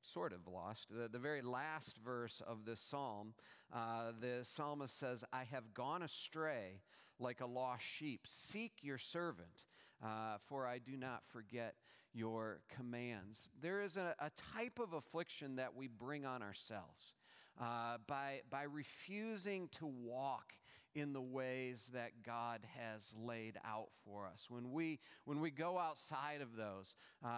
sort 0.02 0.32
of 0.32 0.46
lost, 0.46 0.88
the, 0.90 1.08
the 1.08 1.18
very 1.18 1.42
last 1.42 1.96
verse 2.04 2.42
of 2.46 2.64
this 2.64 2.80
psalm, 2.80 3.32
uh, 3.72 4.12
the 4.20 4.40
psalmist 4.44 4.98
says, 4.98 5.24
I 5.32 5.44
have 5.44 5.74
gone 5.74 6.02
astray 6.02 6.82
like 7.18 7.40
a 7.40 7.46
lost 7.46 7.82
sheep. 7.82 8.20
Seek 8.26 8.72
your 8.82 8.98
servant, 8.98 9.64
uh, 10.04 10.36
for 10.46 10.66
I 10.66 10.78
do 10.78 10.96
not 10.96 11.22
forget 11.26 11.74
your 12.12 12.60
commands. 12.68 13.48
There 13.60 13.82
is 13.82 13.96
a, 13.96 14.14
a 14.20 14.30
type 14.54 14.78
of 14.78 14.92
affliction 14.92 15.56
that 15.56 15.74
we 15.74 15.88
bring 15.88 16.24
on 16.26 16.42
ourselves. 16.42 17.14
Uh, 17.58 17.96
by, 18.06 18.42
by 18.50 18.64
refusing 18.64 19.66
to 19.68 19.86
walk 19.86 20.52
in 20.96 21.12
the 21.12 21.20
ways 21.20 21.90
that 21.92 22.22
God 22.24 22.60
has 22.78 23.14
laid 23.22 23.58
out 23.64 23.88
for 24.04 24.26
us. 24.26 24.46
When 24.48 24.72
we, 24.72 24.98
when 25.26 25.40
we 25.40 25.50
go 25.50 25.78
outside 25.78 26.40
of 26.40 26.56
those, 26.56 26.94
uh, 27.22 27.28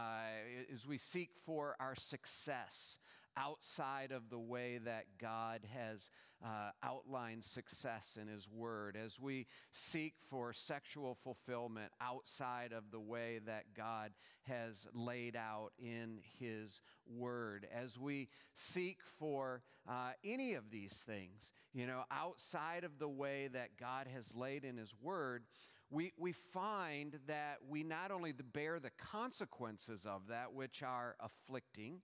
as 0.72 0.86
we 0.86 0.96
seek 0.96 1.30
for 1.44 1.74
our 1.80 1.96
success 1.96 2.98
outside 3.38 4.12
of 4.12 4.28
the 4.30 4.38
way 4.38 4.78
that 4.78 5.04
God 5.20 5.60
has 5.72 6.10
uh, 6.44 6.70
outlined 6.82 7.44
success 7.44 8.16
in 8.20 8.28
His 8.28 8.48
Word, 8.50 8.96
as 8.96 9.20
we 9.20 9.46
seek 9.70 10.14
for 10.28 10.52
sexual 10.52 11.16
fulfillment 11.22 11.92
outside 12.00 12.72
of 12.72 12.90
the 12.90 13.00
way 13.00 13.40
that 13.46 13.64
God 13.76 14.12
has 14.42 14.86
laid 14.92 15.36
out 15.36 15.70
in 15.78 16.18
His 16.38 16.82
Word, 17.06 17.66
as 17.74 17.98
we 17.98 18.28
seek 18.54 18.98
for 19.18 19.62
uh, 19.88 20.10
any 20.24 20.54
of 20.54 20.70
these 20.70 21.04
things, 21.06 21.52
you 21.72 21.86
know, 21.86 22.02
outside 22.10 22.84
of 22.84 22.98
the 22.98 23.08
way 23.08 23.48
that 23.52 23.76
God 23.78 24.06
has 24.12 24.34
laid 24.34 24.64
in 24.64 24.76
His 24.76 24.94
Word, 25.00 25.44
we, 25.90 26.12
we 26.18 26.32
find 26.32 27.18
that 27.26 27.58
we 27.66 27.82
not 27.82 28.10
only 28.10 28.32
bear 28.32 28.78
the 28.78 28.90
consequences 28.98 30.06
of 30.06 30.28
that, 30.28 30.52
which 30.52 30.82
are 30.82 31.16
afflicting, 31.20 32.00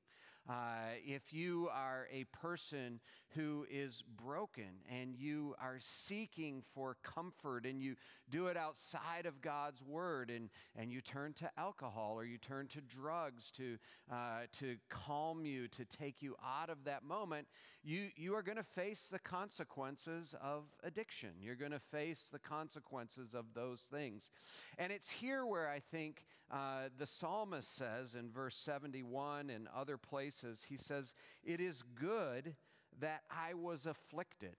uh, 0.48 0.92
if 1.06 1.32
you 1.32 1.68
are 1.72 2.06
a 2.12 2.24
person 2.24 3.00
who 3.34 3.66
is 3.70 4.02
broken 4.22 4.68
and 4.90 5.16
you 5.16 5.54
are 5.60 5.78
seeking 5.80 6.62
for 6.74 6.96
comfort 7.02 7.64
and 7.64 7.82
you 7.82 7.94
do 8.30 8.48
it 8.48 8.56
outside 8.56 9.26
of 9.26 9.40
God's 9.40 9.82
word 9.82 10.30
and, 10.30 10.50
and 10.76 10.92
you 10.92 11.00
turn 11.00 11.32
to 11.34 11.50
alcohol 11.56 12.14
or 12.18 12.24
you 12.24 12.36
turn 12.38 12.68
to 12.68 12.80
drugs 12.82 13.50
to, 13.52 13.78
uh, 14.12 14.42
to 14.52 14.76
calm 14.90 15.46
you, 15.46 15.66
to 15.68 15.84
take 15.86 16.20
you 16.20 16.36
out 16.44 16.68
of 16.68 16.84
that 16.84 17.02
moment, 17.02 17.48
you, 17.82 18.08
you 18.14 18.34
are 18.34 18.42
going 18.42 18.58
to 18.58 18.62
face 18.62 19.08
the 19.10 19.18
consequences 19.18 20.34
of 20.42 20.64
addiction. 20.82 21.30
You're 21.40 21.54
going 21.54 21.72
to 21.72 21.80
face 21.80 22.28
the 22.30 22.38
consequences 22.38 23.34
of 23.34 23.46
those 23.54 23.80
things. 23.82 24.30
And 24.78 24.92
it's 24.92 25.10
here 25.10 25.46
where 25.46 25.68
I 25.68 25.80
think 25.80 26.24
uh, 26.50 26.88
the 26.98 27.06
psalmist 27.06 27.76
says 27.76 28.14
in 28.14 28.30
verse 28.30 28.56
71 28.56 29.50
and 29.50 29.68
other 29.74 29.96
places, 29.96 30.64
he 30.68 30.76
says, 30.76 31.14
It 31.42 31.60
is 31.60 31.82
good 31.94 32.54
that 33.00 33.22
I 33.30 33.54
was 33.54 33.86
afflicted. 33.86 34.56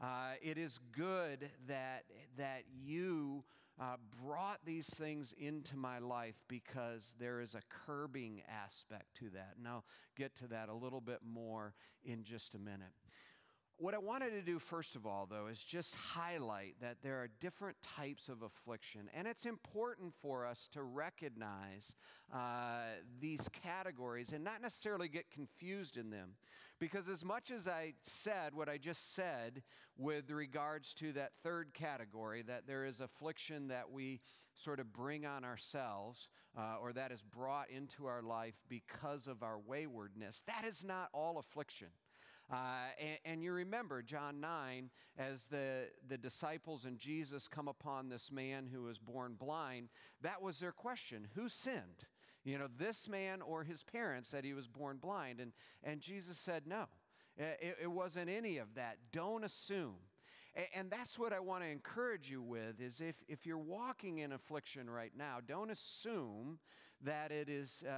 Uh, 0.00 0.32
it 0.42 0.58
is 0.58 0.80
good 0.92 1.48
that, 1.66 2.04
that 2.36 2.64
you 2.84 3.44
uh, 3.80 3.96
brought 4.24 4.60
these 4.64 4.88
things 4.88 5.34
into 5.38 5.76
my 5.76 5.98
life 5.98 6.42
because 6.48 7.14
there 7.18 7.40
is 7.40 7.54
a 7.54 7.60
curbing 7.68 8.42
aspect 8.48 9.14
to 9.14 9.30
that. 9.30 9.54
And 9.58 9.68
I'll 9.68 9.84
get 10.16 10.34
to 10.36 10.46
that 10.48 10.68
a 10.68 10.74
little 10.74 11.00
bit 11.00 11.20
more 11.26 11.74
in 12.04 12.24
just 12.24 12.54
a 12.54 12.58
minute. 12.58 12.92
What 13.78 13.92
I 13.92 13.98
wanted 13.98 14.30
to 14.30 14.40
do, 14.40 14.58
first 14.58 14.96
of 14.96 15.04
all, 15.04 15.28
though, 15.30 15.48
is 15.48 15.62
just 15.62 15.94
highlight 15.94 16.76
that 16.80 16.96
there 17.02 17.16
are 17.16 17.28
different 17.40 17.76
types 17.82 18.30
of 18.30 18.40
affliction. 18.40 19.10
And 19.12 19.28
it's 19.28 19.44
important 19.44 20.14
for 20.22 20.46
us 20.46 20.66
to 20.72 20.82
recognize 20.82 21.94
uh, 22.32 22.84
these 23.20 23.46
categories 23.62 24.32
and 24.32 24.42
not 24.42 24.62
necessarily 24.62 25.08
get 25.08 25.30
confused 25.30 25.98
in 25.98 26.08
them. 26.08 26.30
Because 26.78 27.06
as 27.10 27.22
much 27.22 27.50
as 27.50 27.68
I 27.68 27.92
said 28.02 28.54
what 28.54 28.70
I 28.70 28.78
just 28.78 29.14
said 29.14 29.62
with 29.98 30.30
regards 30.30 30.94
to 30.94 31.12
that 31.12 31.32
third 31.42 31.74
category, 31.74 32.40
that 32.42 32.66
there 32.66 32.86
is 32.86 33.02
affliction 33.02 33.68
that 33.68 33.90
we 33.90 34.20
sort 34.54 34.80
of 34.80 34.90
bring 34.90 35.26
on 35.26 35.44
ourselves 35.44 36.30
uh, 36.56 36.76
or 36.80 36.94
that 36.94 37.12
is 37.12 37.20
brought 37.20 37.68
into 37.68 38.06
our 38.06 38.22
life 38.22 38.54
because 38.70 39.26
of 39.26 39.42
our 39.42 39.58
waywardness, 39.58 40.42
that 40.46 40.64
is 40.64 40.82
not 40.82 41.10
all 41.12 41.38
affliction. 41.38 41.88
Uh, 42.52 42.56
and, 43.00 43.18
and, 43.24 43.42
you 43.42 43.52
remember 43.52 44.02
John 44.02 44.40
9, 44.40 44.88
as 45.18 45.44
the, 45.44 45.88
the 46.08 46.16
disciples 46.16 46.84
and 46.84 46.96
Jesus 46.96 47.48
come 47.48 47.66
upon 47.66 48.08
this 48.08 48.30
man 48.30 48.68
who 48.72 48.82
was 48.82 49.00
born 49.00 49.34
blind, 49.34 49.88
that 50.22 50.40
was 50.40 50.60
their 50.60 50.70
question 50.72 51.26
Who 51.34 51.48
sinned? 51.48 52.06
You 52.44 52.58
know, 52.58 52.68
this 52.78 53.08
man 53.08 53.42
or 53.42 53.64
his 53.64 53.82
parents 53.82 54.30
that 54.30 54.44
he 54.44 54.54
was 54.54 54.68
born 54.68 54.98
blind? 54.98 55.40
And, 55.40 55.52
and 55.82 56.00
Jesus 56.00 56.38
said, 56.38 56.62
No, 56.66 56.84
it, 57.36 57.78
it 57.82 57.90
wasn't 57.90 58.30
any 58.30 58.58
of 58.58 58.74
that. 58.76 58.98
Don't 59.10 59.42
assume. 59.42 59.96
And 60.74 60.90
that's 60.90 61.18
what 61.18 61.34
I 61.34 61.40
want 61.40 61.64
to 61.64 61.68
encourage 61.68 62.30
you 62.30 62.40
with 62.40 62.80
is 62.80 63.02
if, 63.02 63.16
if 63.28 63.44
you're 63.44 63.58
walking 63.58 64.18
in 64.18 64.32
affliction 64.32 64.88
right 64.88 65.12
now, 65.14 65.38
don't 65.46 65.70
assume 65.70 66.58
that 67.04 67.30
it 67.30 67.48
is 67.48 67.84
uh, 67.86 67.92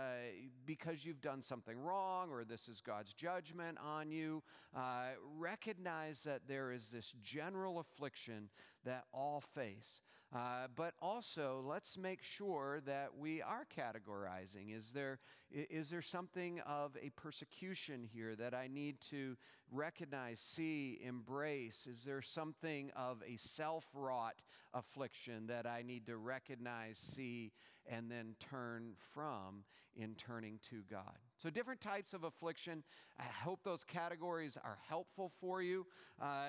because 0.66 1.04
you've 1.04 1.20
done 1.20 1.42
something 1.42 1.78
wrong 1.78 2.30
or 2.30 2.44
this 2.44 2.68
is 2.68 2.80
God's 2.80 3.12
judgment 3.12 3.78
on 3.84 4.10
you. 4.10 4.42
Uh, 4.76 5.10
recognize 5.36 6.22
that 6.22 6.42
there 6.48 6.72
is 6.72 6.90
this 6.90 7.14
general 7.22 7.78
affliction 7.78 8.48
that 8.84 9.04
all 9.12 9.42
face. 9.54 10.02
Uh, 10.34 10.66
but 10.76 10.92
also, 11.00 11.64
let's 11.66 11.96
make 11.96 12.22
sure 12.22 12.80
that 12.84 13.08
we 13.16 13.40
are 13.40 13.64
categorizing. 13.74 14.76
Is 14.76 14.90
there, 14.92 15.20
is 15.50 15.88
there 15.88 16.02
something 16.02 16.60
of 16.66 16.94
a 17.02 17.08
persecution 17.10 18.06
here 18.12 18.36
that 18.36 18.52
I 18.52 18.68
need 18.68 19.00
to 19.08 19.38
recognize, 19.72 20.38
see, 20.38 21.00
embrace? 21.02 21.88
Is 21.90 22.04
there 22.04 22.20
something 22.20 22.90
of 22.94 23.22
a 23.26 23.38
self 23.38 23.86
wrought 23.94 24.42
affliction 24.74 25.46
that 25.46 25.66
I 25.66 25.80
need 25.80 26.04
to 26.06 26.18
recognize, 26.18 26.98
see, 26.98 27.52
and 27.90 28.10
then 28.10 28.34
turn 28.38 28.92
from 29.14 29.64
in 29.96 30.14
turning 30.14 30.58
to 30.70 30.82
God. 30.90 31.18
So, 31.36 31.50
different 31.50 31.80
types 31.80 32.14
of 32.14 32.24
affliction. 32.24 32.82
I 33.18 33.24
hope 33.24 33.60
those 33.64 33.84
categories 33.84 34.56
are 34.62 34.78
helpful 34.88 35.32
for 35.40 35.62
you. 35.62 35.86
Uh, 36.20 36.46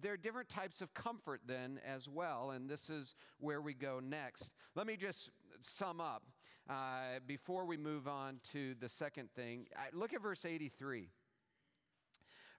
there 0.00 0.12
are 0.12 0.16
different 0.16 0.48
types 0.48 0.80
of 0.80 0.94
comfort, 0.94 1.40
then, 1.46 1.80
as 1.86 2.08
well, 2.08 2.50
and 2.50 2.68
this 2.68 2.90
is 2.90 3.14
where 3.38 3.60
we 3.60 3.74
go 3.74 4.00
next. 4.00 4.52
Let 4.74 4.86
me 4.86 4.96
just 4.96 5.30
sum 5.60 6.00
up 6.00 6.24
uh, 6.68 7.20
before 7.26 7.64
we 7.64 7.76
move 7.76 8.08
on 8.08 8.40
to 8.52 8.74
the 8.80 8.88
second 8.88 9.30
thing. 9.34 9.66
look 9.92 10.12
at 10.14 10.22
verse 10.22 10.44
83. 10.44 11.08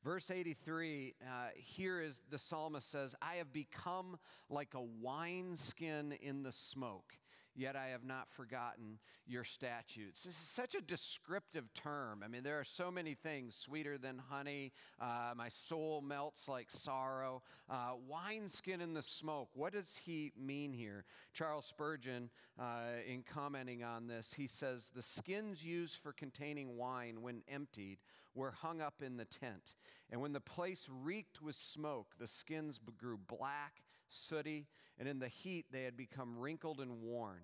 Verse 0.03 0.29
83, 0.29 1.15
uh, 1.23 1.25
here 1.55 1.99
is 1.99 2.21
the 2.29 2.37
psalmist 2.37 2.91
says, 2.91 3.15
I 3.23 3.35
have 3.35 3.51
become 3.51 4.19
like 4.49 4.75
a 4.75 4.81
wineskin 5.01 6.11
in 6.21 6.43
the 6.43 6.51
smoke 6.51 7.17
yet 7.55 7.75
I 7.75 7.87
have 7.87 8.03
not 8.03 8.29
forgotten 8.29 8.99
your 9.25 9.43
statutes. 9.43 10.23
This 10.23 10.35
is 10.35 10.47
such 10.47 10.75
a 10.75 10.81
descriptive 10.81 11.73
term. 11.73 12.21
I 12.23 12.27
mean, 12.27 12.43
there 12.43 12.59
are 12.59 12.65
so 12.65 12.91
many 12.91 13.15
things 13.15 13.55
sweeter 13.55 13.97
than 13.97 14.17
honey. 14.29 14.71
Uh, 14.99 15.33
my 15.35 15.49
soul 15.49 16.01
melts 16.01 16.47
like 16.47 16.69
sorrow. 16.69 17.41
Uh, 17.69 17.93
wineskin 18.07 18.81
in 18.81 18.93
the 18.93 19.01
smoke. 19.01 19.49
What 19.53 19.73
does 19.73 19.99
he 20.05 20.31
mean 20.37 20.73
here? 20.73 21.05
Charles 21.33 21.65
Spurgeon, 21.65 22.29
uh, 22.59 23.01
in 23.07 23.23
commenting 23.23 23.83
on 23.83 24.07
this, 24.07 24.33
he 24.33 24.47
says, 24.47 24.91
The 24.93 25.01
skins 25.01 25.65
used 25.65 25.97
for 25.97 26.13
containing 26.13 26.77
wine, 26.77 27.21
when 27.21 27.41
emptied, 27.47 27.97
were 28.35 28.51
hung 28.51 28.81
up 28.81 29.01
in 29.01 29.17
the 29.17 29.25
tent. 29.25 29.75
And 30.11 30.21
when 30.21 30.33
the 30.33 30.41
place 30.41 30.89
reeked 31.03 31.41
with 31.41 31.55
smoke, 31.55 32.13
the 32.19 32.27
skins 32.27 32.79
grew 32.97 33.17
black 33.17 33.81
sooty, 34.09 34.67
and 34.97 35.07
in 35.07 35.19
the 35.19 35.27
heat 35.27 35.65
they 35.71 35.83
had 35.83 35.97
become 35.97 36.37
wrinkled 36.37 36.79
and 36.79 37.01
worn. 37.01 37.41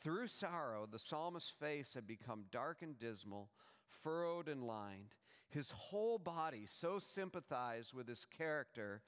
Through 0.00 0.28
sorrow, 0.28 0.86
the 0.90 0.98
psalmist's 0.98 1.50
face 1.50 1.94
had 1.94 2.06
become 2.06 2.44
dark 2.50 2.82
and 2.82 2.98
dismal, 2.98 3.50
furrowed 4.02 4.48
and 4.48 4.62
lined. 4.62 5.14
His 5.48 5.70
whole 5.70 6.18
body 6.18 6.66
so 6.66 6.98
sympathized 6.98 7.94
with 7.94 8.08
his 8.08 8.24
character, 8.26 9.02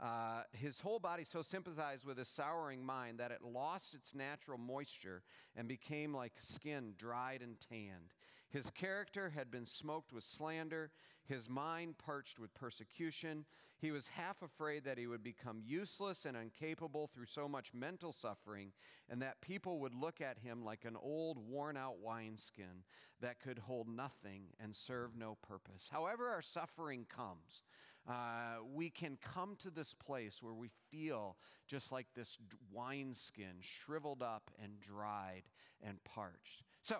uh, 0.00 0.42
his 0.52 0.80
whole 0.80 0.98
body 0.98 1.24
so 1.24 1.40
sympathized 1.40 2.04
with 2.04 2.18
his 2.18 2.28
souring 2.28 2.84
mind 2.84 3.18
that 3.18 3.30
it 3.30 3.42
lost 3.42 3.94
its 3.94 4.14
natural 4.14 4.58
moisture 4.58 5.22
and 5.56 5.68
became 5.68 6.12
like 6.12 6.34
skin 6.38 6.94
dried 6.98 7.42
and 7.42 7.60
tanned. 7.60 8.12
His 8.50 8.70
character 8.70 9.30
had 9.30 9.50
been 9.50 9.66
smoked 9.66 10.12
with 10.12 10.24
slander, 10.24 10.90
his 11.26 11.48
mind 11.48 11.98
parched 11.98 12.38
with 12.38 12.54
persecution. 12.54 13.46
He 13.78 13.90
was 13.90 14.06
half 14.08 14.42
afraid 14.42 14.84
that 14.84 14.98
he 14.98 15.06
would 15.06 15.22
become 15.22 15.60
useless 15.64 16.24
and 16.24 16.36
incapable 16.36 17.08
through 17.08 17.26
so 17.26 17.48
much 17.48 17.74
mental 17.74 18.12
suffering, 18.12 18.72
and 19.08 19.20
that 19.22 19.40
people 19.40 19.80
would 19.80 19.94
look 19.94 20.20
at 20.20 20.38
him 20.38 20.64
like 20.64 20.84
an 20.84 20.96
old, 20.96 21.38
worn 21.38 21.76
out 21.76 21.98
wineskin 21.98 22.84
that 23.20 23.40
could 23.40 23.58
hold 23.58 23.88
nothing 23.88 24.44
and 24.60 24.74
serve 24.74 25.16
no 25.16 25.36
purpose. 25.42 25.88
However, 25.90 26.28
our 26.28 26.42
suffering 26.42 27.06
comes, 27.08 27.62
uh, 28.08 28.58
we 28.72 28.90
can 28.90 29.16
come 29.20 29.56
to 29.56 29.70
this 29.70 29.94
place 29.94 30.42
where 30.42 30.54
we 30.54 30.68
feel 30.90 31.36
just 31.66 31.90
like 31.90 32.06
this 32.14 32.38
wineskin, 32.70 33.56
shriveled 33.60 34.22
up 34.22 34.50
and 34.62 34.78
dried 34.80 35.42
and 35.82 36.02
parched. 36.04 36.62
So, 36.82 36.96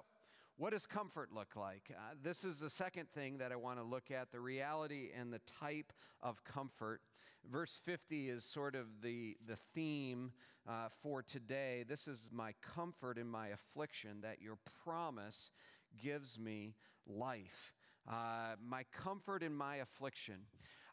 what 0.57 0.73
does 0.73 0.87
comfort 0.87 1.31
look 1.33 1.57
like? 1.57 1.91
Uh, 1.91 2.15
this 2.23 2.45
is 2.45 2.61
the 2.61 2.71
second 2.71 3.11
thing 3.11 3.39
that 3.39 3.51
I 3.51 3.57
want 3.57 3.79
to 3.79 3.85
look 3.85 4.11
at 4.11 4.31
the 4.31 4.41
reality 4.41 5.11
and 5.19 5.33
the 5.33 5.41
type 5.61 5.93
of 6.23 6.45
comfort. 6.45 7.01
Verse 7.51 7.79
50 7.85 8.31
is 8.31 8.45
sort 8.45 8.77
of 8.77 8.87
the, 9.03 9.37
the 9.47 9.57
theme 9.75 10.33
uh, 10.69 10.89
for 11.03 11.23
today. 11.23 11.85
This 11.89 12.07
is 12.07 12.29
my 12.33 12.55
comfort 12.63 13.19
in 13.19 13.27
my 13.27 13.49
affliction, 13.49 14.21
that 14.23 14.41
your 14.41 14.57
promise 14.85 15.51
gives 16.01 16.39
me 16.39 16.75
life. 17.07 17.75
Uh, 18.09 18.55
my 18.65 18.85
comfort 18.93 19.43
in 19.43 19.55
my 19.55 19.77
affliction. 19.77 20.37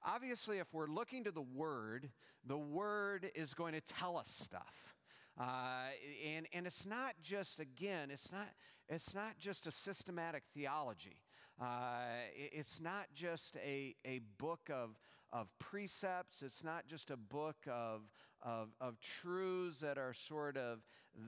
Obviously, 0.04 0.58
if 0.58 0.74
we're 0.74 0.88
looking 0.88 1.24
to 1.26 1.32
the 1.32 1.42
Word, 1.42 2.10
the 2.46 2.58
Word 2.58 3.30
is 3.36 3.54
going 3.54 3.74
to 3.74 3.82
tell 3.82 4.18
us 4.18 4.30
stuff. 4.30 4.96
Uh, 5.40 5.90
and, 6.36 6.48
and 6.54 6.68
it's 6.68 6.86
not 6.86 7.14
just, 7.22 7.60
again, 7.60 8.10
it's 8.12 8.32
not, 8.32 8.48
it's 8.90 9.16
not 9.16 9.38
just 9.40 9.68
a 9.68 9.72
systematic 9.72 10.44
theology. 10.54 11.18
Uh, 11.62 12.04
it's 12.36 12.82
not 12.82 13.06
just 13.14 13.58
a, 13.58 13.96
a 14.06 14.20
book 14.38 14.70
of, 14.70 15.00
of 15.32 15.48
precepts, 15.60 16.42
it's 16.42 16.64
not 16.64 16.88
just 16.88 17.12
a 17.12 17.18
book 17.18 17.58
of, 17.68 18.02
of, 18.42 18.70
of 18.82 19.00
truths 19.00 19.80
that 19.80 19.98
are 19.98 20.14
sort 20.14 20.58
of 20.58 20.80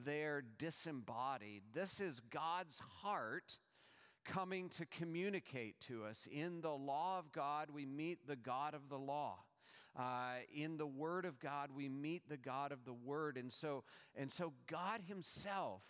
there 0.06 0.44
disembodied. 0.58 1.62
This 1.74 2.00
is 2.00 2.20
God's 2.20 2.82
heart 3.02 3.60
coming 4.26 4.70
to 4.70 4.86
communicate 4.86 5.80
to 5.82 6.04
us. 6.06 6.28
In 6.32 6.62
the 6.62 6.74
law 6.74 7.20
of 7.20 7.32
God, 7.32 7.70
we 7.74 7.86
meet 7.86 8.28
the 8.28 8.36
God 8.36 8.74
of 8.74 8.90
the 8.90 8.98
law. 8.98 9.40
Uh, 9.98 10.38
in 10.54 10.78
the 10.78 10.88
Word 10.88 11.26
of 11.26 11.40
God, 11.40 11.70
we 11.76 11.88
meet 11.88 12.28
the 12.28 12.38
God 12.38 12.72
of 12.72 12.84
the 12.86 12.94
Word. 12.94 13.38
And 13.38 13.52
so, 13.52 13.84
and 14.16 14.32
so 14.32 14.54
God 14.68 15.02
Himself 15.08 15.82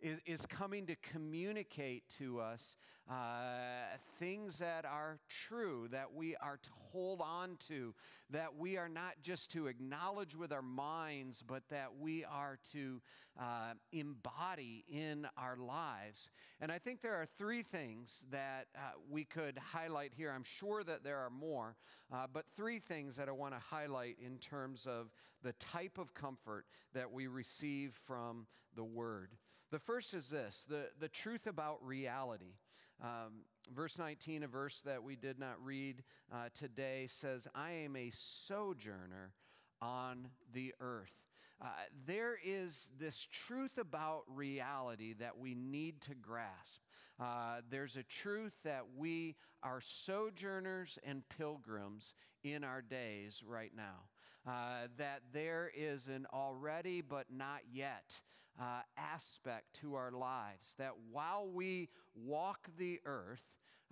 is, 0.00 0.18
is 0.26 0.46
coming 0.46 0.86
to 0.86 0.96
communicate 0.96 2.04
to 2.18 2.40
us 2.40 2.76
uh, 3.10 3.96
things 4.18 4.58
that 4.58 4.84
are 4.84 5.18
true, 5.48 5.88
that 5.90 6.12
we 6.14 6.36
are 6.36 6.58
to 6.62 6.70
hold 6.92 7.20
on 7.22 7.56
to, 7.68 7.94
that 8.30 8.56
we 8.56 8.76
are 8.76 8.88
not 8.88 9.14
just 9.22 9.50
to 9.52 9.66
acknowledge 9.66 10.36
with 10.36 10.52
our 10.52 10.62
minds, 10.62 11.42
but 11.42 11.62
that 11.70 11.88
we 11.98 12.24
are 12.24 12.58
to 12.72 13.00
uh, 13.40 13.72
embody 13.92 14.84
in 14.88 15.26
our 15.36 15.56
lives. 15.56 16.30
And 16.60 16.70
I 16.70 16.78
think 16.78 17.00
there 17.00 17.14
are 17.14 17.26
three 17.38 17.62
things 17.62 18.24
that 18.30 18.66
uh, 18.74 18.80
we 19.10 19.24
could 19.24 19.58
highlight 19.58 20.12
here. 20.14 20.32
I'm 20.34 20.44
sure 20.44 20.84
that 20.84 21.02
there 21.02 21.18
are 21.18 21.30
more, 21.30 21.76
uh, 22.12 22.26
but 22.32 22.44
three 22.56 22.78
things 22.78 23.16
that 23.16 23.28
I 23.28 23.32
want 23.32 23.54
to 23.54 23.60
highlight 23.60 24.16
in 24.24 24.38
terms 24.38 24.86
of 24.86 25.10
the 25.42 25.54
type 25.54 25.98
of 25.98 26.14
comfort 26.14 26.66
that 26.92 27.10
we 27.10 27.26
receive 27.26 27.98
from 28.06 28.46
the 28.74 28.84
Word. 28.84 29.30
The 29.70 29.78
first 29.78 30.14
is 30.14 30.30
this 30.30 30.64
the, 30.68 30.88
the 30.98 31.08
truth 31.08 31.46
about 31.46 31.84
reality. 31.84 32.54
Um, 33.02 33.42
verse 33.74 33.98
19, 33.98 34.42
a 34.42 34.48
verse 34.48 34.80
that 34.80 35.02
we 35.02 35.14
did 35.14 35.38
not 35.38 35.62
read 35.62 36.02
uh, 36.32 36.48
today, 36.54 37.06
says, 37.08 37.46
I 37.54 37.70
am 37.70 37.94
a 37.94 38.10
sojourner 38.12 39.34
on 39.80 40.28
the 40.52 40.74
earth. 40.80 41.12
Uh, 41.60 41.66
there 42.06 42.36
is 42.44 42.88
this 42.98 43.26
truth 43.46 43.78
about 43.78 44.22
reality 44.28 45.12
that 45.14 45.38
we 45.38 45.54
need 45.54 46.00
to 46.02 46.14
grasp. 46.14 46.80
Uh, 47.20 47.60
there's 47.68 47.96
a 47.96 48.04
truth 48.04 48.54
that 48.64 48.84
we 48.96 49.36
are 49.62 49.80
sojourners 49.80 50.98
and 51.04 51.22
pilgrims 51.36 52.14
in 52.42 52.64
our 52.64 52.80
days 52.80 53.44
right 53.46 53.72
now. 53.76 54.06
Uh, 54.46 54.86
that 54.96 55.20
there 55.32 55.70
is 55.76 56.08
an 56.08 56.26
already 56.32 57.00
but 57.00 57.26
not 57.30 57.60
yet 57.70 58.18
uh, 58.60 58.80
aspect 58.96 59.72
to 59.80 59.94
our 59.94 60.10
lives. 60.10 60.74
That 60.78 60.92
while 61.10 61.48
we 61.52 61.88
walk 62.14 62.68
the 62.78 63.00
earth, 63.04 63.42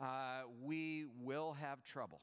uh, 0.00 0.42
we 0.62 1.06
will 1.20 1.52
have 1.54 1.82
trouble. 1.84 2.20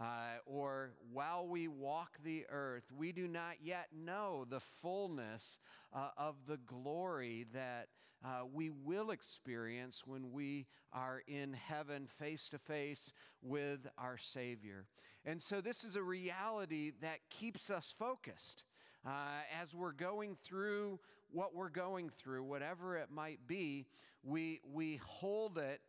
Uh, 0.00 0.38
or 0.44 0.90
while 1.12 1.46
we 1.46 1.68
walk 1.68 2.18
the 2.24 2.44
earth, 2.50 2.84
we 2.96 3.12
do 3.12 3.28
not 3.28 3.54
yet 3.62 3.88
know 3.94 4.44
the 4.48 4.58
fullness 4.58 5.60
uh, 5.94 6.08
of 6.16 6.34
the 6.48 6.56
glory 6.66 7.46
that 7.52 7.88
uh, 8.24 8.40
we 8.52 8.70
will 8.70 9.10
experience 9.10 10.02
when 10.04 10.32
we 10.32 10.66
are 10.92 11.22
in 11.28 11.52
heaven 11.52 12.08
face 12.18 12.48
to 12.48 12.58
face 12.58 13.12
with 13.42 13.86
our 13.98 14.16
Savior. 14.16 14.86
And 15.24 15.40
so, 15.40 15.60
this 15.60 15.84
is 15.84 15.94
a 15.94 16.02
reality 16.02 16.92
that 17.00 17.18
keeps 17.30 17.70
us 17.70 17.94
focused. 17.96 18.64
Uh, 19.06 19.42
as 19.60 19.74
we're 19.74 19.92
going 19.92 20.36
through 20.42 20.98
what 21.30 21.54
we're 21.54 21.68
going 21.68 22.08
through, 22.08 22.42
whatever 22.42 22.96
it 22.96 23.10
might 23.10 23.40
be, 23.46 23.86
we, 24.22 24.60
we 24.72 24.96
hold 25.04 25.58
it 25.58 25.80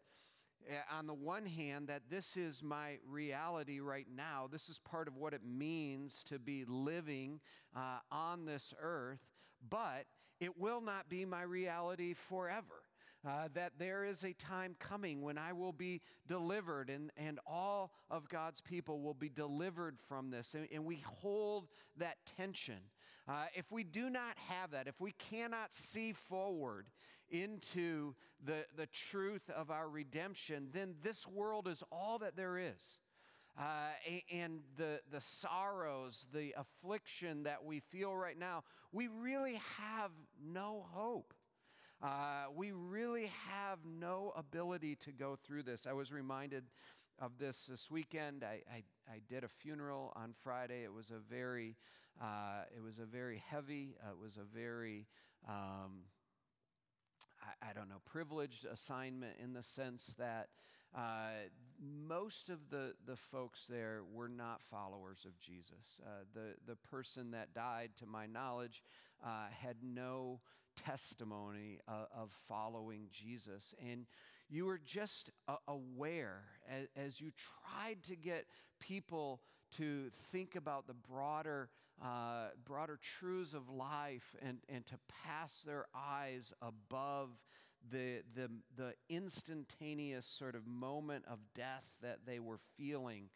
eh, 0.69 0.73
on 0.91 1.07
the 1.07 1.13
one 1.13 1.45
hand 1.45 1.87
that 1.87 2.01
this 2.09 2.35
is 2.35 2.61
my 2.61 2.97
reality 3.07 3.79
right 3.79 4.07
now. 4.13 4.49
This 4.51 4.67
is 4.69 4.79
part 4.79 5.07
of 5.07 5.15
what 5.15 5.33
it 5.33 5.45
means 5.45 6.23
to 6.23 6.39
be 6.39 6.65
living 6.67 7.39
uh, 7.75 7.99
on 8.11 8.45
this 8.45 8.73
earth, 8.81 9.21
but 9.69 10.05
it 10.39 10.57
will 10.57 10.81
not 10.81 11.07
be 11.07 11.23
my 11.23 11.43
reality 11.43 12.13
forever 12.13 12.83
uh, 13.25 13.47
that 13.53 13.73
there 13.79 14.03
is 14.03 14.23
a 14.23 14.33
time 14.33 14.75
coming 14.79 15.21
when 15.21 15.37
I 15.37 15.53
will 15.53 15.73
be 15.73 16.01
delivered 16.27 16.89
and, 16.89 17.11
and 17.17 17.39
all 17.45 17.91
of 18.09 18.29
God's 18.29 18.61
people 18.61 19.01
will 19.01 19.13
be 19.13 19.29
delivered 19.29 19.97
from 20.07 20.29
this. 20.29 20.53
And, 20.53 20.67
and 20.71 20.85
we 20.85 21.03
hold 21.05 21.67
that 21.97 22.17
tension. 22.37 22.79
Uh, 23.27 23.45
if 23.55 23.71
we 23.71 23.83
do 23.83 24.09
not 24.09 24.37
have 24.37 24.71
that, 24.71 24.87
if 24.87 24.99
we 24.99 25.11
cannot 25.13 25.73
see 25.73 26.13
forward 26.13 26.85
into 27.29 28.13
the, 28.43 28.65
the 28.77 28.85
truth 28.87 29.49
of 29.49 29.71
our 29.71 29.89
redemption, 29.89 30.69
then 30.71 30.93
this 31.01 31.27
world 31.27 31.67
is 31.67 31.83
all 31.91 32.19
that 32.19 32.35
there 32.35 32.57
is. 32.57 32.99
Uh, 33.57 33.91
and 34.31 34.59
the, 34.77 34.99
the 35.11 35.21
sorrows, 35.21 36.27
the 36.33 36.53
affliction 36.57 37.43
that 37.43 37.63
we 37.63 37.79
feel 37.79 38.15
right 38.15 38.37
now, 38.37 38.63
we 38.91 39.07
really 39.07 39.61
have 39.77 40.11
no 40.45 40.85
hope. 40.91 41.33
Uh, 42.03 42.45
we 42.53 42.73
really 42.73 43.31
have 43.49 43.79
no 43.85 44.33
ability 44.35 44.95
to 44.97 45.11
go 45.11 45.37
through 45.47 45.63
this. 45.63 45.87
I 45.89 45.93
was 45.93 46.11
reminded 46.11 46.65
of 47.17 47.37
this 47.39 47.67
this 47.67 47.89
weekend. 47.89 48.43
I, 48.43 48.61
I, 48.69 48.83
I 49.09 49.21
did 49.29 49.45
a 49.45 49.47
funeral 49.47 50.11
on 50.15 50.33
Friday. 50.43 50.83
It 50.83 50.93
was 50.93 51.11
a 51.11 51.19
very, 51.33 51.77
uh, 52.21 52.63
it 52.75 52.81
was 52.83 52.99
a 52.99 53.05
very 53.05 53.43
heavy, 53.49 53.95
uh, 54.03 54.11
it 54.11 54.17
was 54.21 54.37
a 54.37 54.57
very, 54.57 55.07
um, 55.47 56.03
I, 57.41 57.69
I, 57.69 57.73
don't 57.73 57.89
know, 57.89 58.01
privileged 58.05 58.65
assignment 58.65 59.33
in 59.41 59.53
the 59.53 59.63
sense 59.63 60.15
that 60.17 60.47
uh, 60.95 61.49
most 62.07 62.49
of 62.49 62.69
the, 62.69 62.93
the 63.05 63.17
folks 63.17 63.65
there 63.65 64.01
were 64.13 64.29
not 64.29 64.61
followers 64.61 65.25
of 65.25 65.37
Jesus. 65.39 65.99
Uh, 66.05 66.23
the, 66.33 66.55
the 66.65 66.77
person 66.77 67.31
that 67.31 67.53
died, 67.53 67.91
to 67.97 68.05
my 68.05 68.25
knowledge, 68.25 68.81
uh, 69.25 69.47
had 69.51 69.75
no 69.83 70.39
testimony 70.75 71.79
uh, 71.87 72.05
of 72.15 72.31
following 72.47 73.07
Jesus. 73.11 73.73
And 73.83 74.05
you 74.49 74.65
were 74.65 74.79
just 74.85 75.31
uh, 75.47 75.55
aware 75.67 76.43
as, 76.69 76.87
as, 76.95 77.21
you 77.21 77.31
tried 77.71 78.03
to 78.03 78.15
get 78.15 78.45
people 78.79 79.41
to 79.77 80.09
think 80.31 80.55
about 80.55 80.87
the 80.87 80.93
broader, 80.93 81.69
uh, 82.03 82.47
broader 82.65 82.99
truths 83.19 83.53
of 83.53 83.69
life 83.69 84.35
and, 84.41 84.59
and 84.69 84.85
to 84.85 84.95
pass 85.25 85.61
their 85.61 85.85
eyes 85.95 86.53
above 86.61 87.29
the, 87.91 88.21
the, 88.35 88.49
the 88.75 88.93
instantaneous 89.09 90.25
sort 90.25 90.55
of 90.55 90.65
moment 90.67 91.25
of 91.27 91.39
death 91.53 91.97
that 92.01 92.19
they 92.25 92.39
were 92.39 92.59
feeling, 92.77 93.29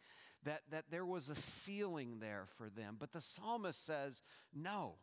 that, 0.44 0.62
that 0.70 0.86
there 0.90 1.06
was 1.06 1.28
a 1.28 1.34
ceiling 1.34 2.18
there 2.20 2.46
for 2.56 2.68
them. 2.68 2.96
But 2.98 3.12
the 3.12 3.20
psalmist 3.20 3.84
says, 3.84 4.22
no. 4.54 4.96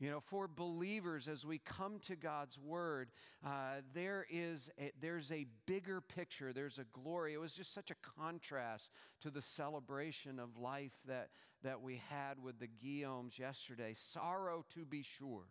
You 0.00 0.10
know, 0.10 0.20
for 0.20 0.48
believers, 0.48 1.28
as 1.28 1.44
we 1.44 1.58
come 1.58 1.98
to 2.06 2.16
God's 2.16 2.58
Word, 2.58 3.10
uh, 3.44 3.82
there 3.92 4.24
is 4.30 4.70
a, 4.80 4.92
there's 4.98 5.30
a 5.30 5.44
bigger 5.66 6.00
picture. 6.00 6.54
There's 6.54 6.78
a 6.78 6.84
glory. 6.84 7.34
It 7.34 7.40
was 7.40 7.54
just 7.54 7.74
such 7.74 7.90
a 7.90 7.94
contrast 8.18 8.92
to 9.20 9.30
the 9.30 9.42
celebration 9.42 10.38
of 10.38 10.56
life 10.56 10.94
that, 11.06 11.28
that 11.62 11.82
we 11.82 12.00
had 12.08 12.42
with 12.42 12.58
the 12.58 12.66
Guillaumes 12.66 13.38
yesterday. 13.38 13.92
Sorrow, 13.94 14.64
to 14.70 14.86
be 14.86 15.02
sure. 15.02 15.44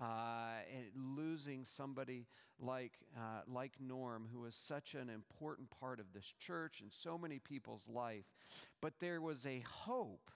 Uh, 0.00 0.62
and 0.74 0.86
losing 1.14 1.62
somebody 1.66 2.26
like, 2.58 2.94
uh, 3.14 3.42
like 3.46 3.72
Norm, 3.78 4.26
who 4.32 4.40
was 4.40 4.54
such 4.54 4.94
an 4.94 5.10
important 5.10 5.68
part 5.68 6.00
of 6.00 6.06
this 6.14 6.32
church 6.40 6.80
and 6.80 6.90
so 6.90 7.18
many 7.18 7.38
people's 7.38 7.86
life. 7.86 8.24
But 8.80 8.94
there 9.00 9.20
was 9.20 9.44
a 9.44 9.62
hope 9.68 10.30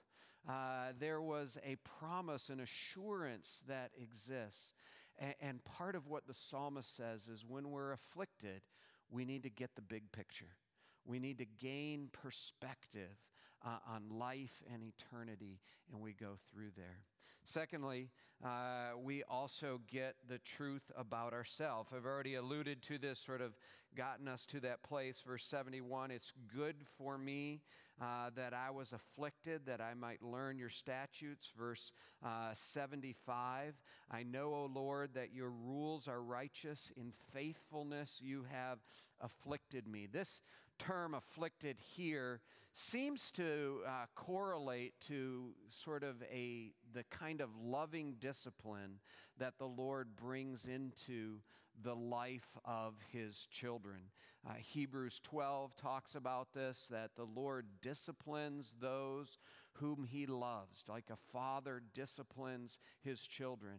uh, 0.48 0.92
there 0.98 1.20
was 1.20 1.58
a 1.64 1.76
promise, 1.98 2.48
an 2.50 2.60
assurance 2.60 3.62
that 3.68 3.90
exists. 4.00 4.72
And, 5.18 5.34
and 5.40 5.64
part 5.64 5.94
of 5.96 6.06
what 6.06 6.26
the 6.26 6.34
psalmist 6.34 6.94
says 6.96 7.28
is 7.28 7.44
when 7.46 7.70
we're 7.70 7.92
afflicted, 7.92 8.62
we 9.10 9.24
need 9.24 9.42
to 9.42 9.50
get 9.50 9.74
the 9.74 9.82
big 9.82 10.10
picture. 10.12 10.56
We 11.04 11.18
need 11.18 11.38
to 11.38 11.46
gain 11.60 12.08
perspective 12.12 13.16
uh, 13.64 13.78
on 13.88 14.18
life 14.18 14.62
and 14.72 14.82
eternity, 14.82 15.60
and 15.92 16.00
we 16.00 16.12
go 16.12 16.36
through 16.50 16.70
there. 16.76 16.98
Secondly, 17.44 18.10
uh, 18.44 18.98
we 19.00 19.22
also 19.24 19.80
get 19.90 20.16
the 20.28 20.38
truth 20.38 20.90
about 20.96 21.32
ourselves. 21.32 21.90
I've 21.96 22.04
already 22.04 22.34
alluded 22.34 22.82
to 22.82 22.98
this, 22.98 23.20
sort 23.20 23.40
of 23.40 23.54
gotten 23.96 24.26
us 24.26 24.46
to 24.46 24.60
that 24.60 24.82
place. 24.82 25.22
Verse 25.24 25.44
71 25.44 26.10
It's 26.10 26.32
good 26.52 26.74
for 26.98 27.16
me 27.16 27.60
uh, 28.00 28.30
that 28.34 28.52
I 28.52 28.70
was 28.70 28.92
afflicted, 28.92 29.64
that 29.66 29.80
I 29.80 29.94
might 29.94 30.22
learn 30.22 30.58
your 30.58 30.68
statutes. 30.68 31.52
Verse 31.56 31.92
uh, 32.24 32.50
75 32.54 33.74
I 34.10 34.22
know, 34.24 34.52
O 34.52 34.70
Lord, 34.72 35.14
that 35.14 35.32
your 35.32 35.50
rules 35.50 36.08
are 36.08 36.22
righteous. 36.22 36.92
In 36.96 37.12
faithfulness 37.32 38.20
you 38.22 38.44
have 38.50 38.78
afflicted 39.20 39.86
me. 39.86 40.06
This 40.10 40.42
term 40.78 41.14
afflicted 41.14 41.76
here 41.80 42.40
seems 42.72 43.30
to 43.30 43.80
uh, 43.86 44.04
correlate 44.14 44.92
to 45.00 45.54
sort 45.70 46.04
of 46.04 46.22
a 46.30 46.72
the 46.92 47.04
kind 47.04 47.40
of 47.40 47.48
loving 47.62 48.16
discipline 48.20 48.98
that 49.38 49.58
the 49.58 49.66
Lord 49.66 50.08
brings 50.16 50.68
into 50.68 51.40
the 51.82 51.94
life 51.94 52.56
of 52.64 52.94
his 53.12 53.46
children. 53.50 54.00
Uh, 54.48 54.54
Hebrews 54.54 55.20
12 55.24 55.76
talks 55.76 56.14
about 56.14 56.52
this 56.54 56.86
that 56.90 57.16
the 57.16 57.26
Lord 57.34 57.66
disciplines 57.82 58.74
those 58.80 59.38
whom 59.80 60.04
he 60.04 60.26
loves, 60.26 60.84
like 60.88 61.10
a 61.10 61.16
father 61.32 61.82
disciplines 61.94 62.78
his 63.02 63.20
children. 63.22 63.78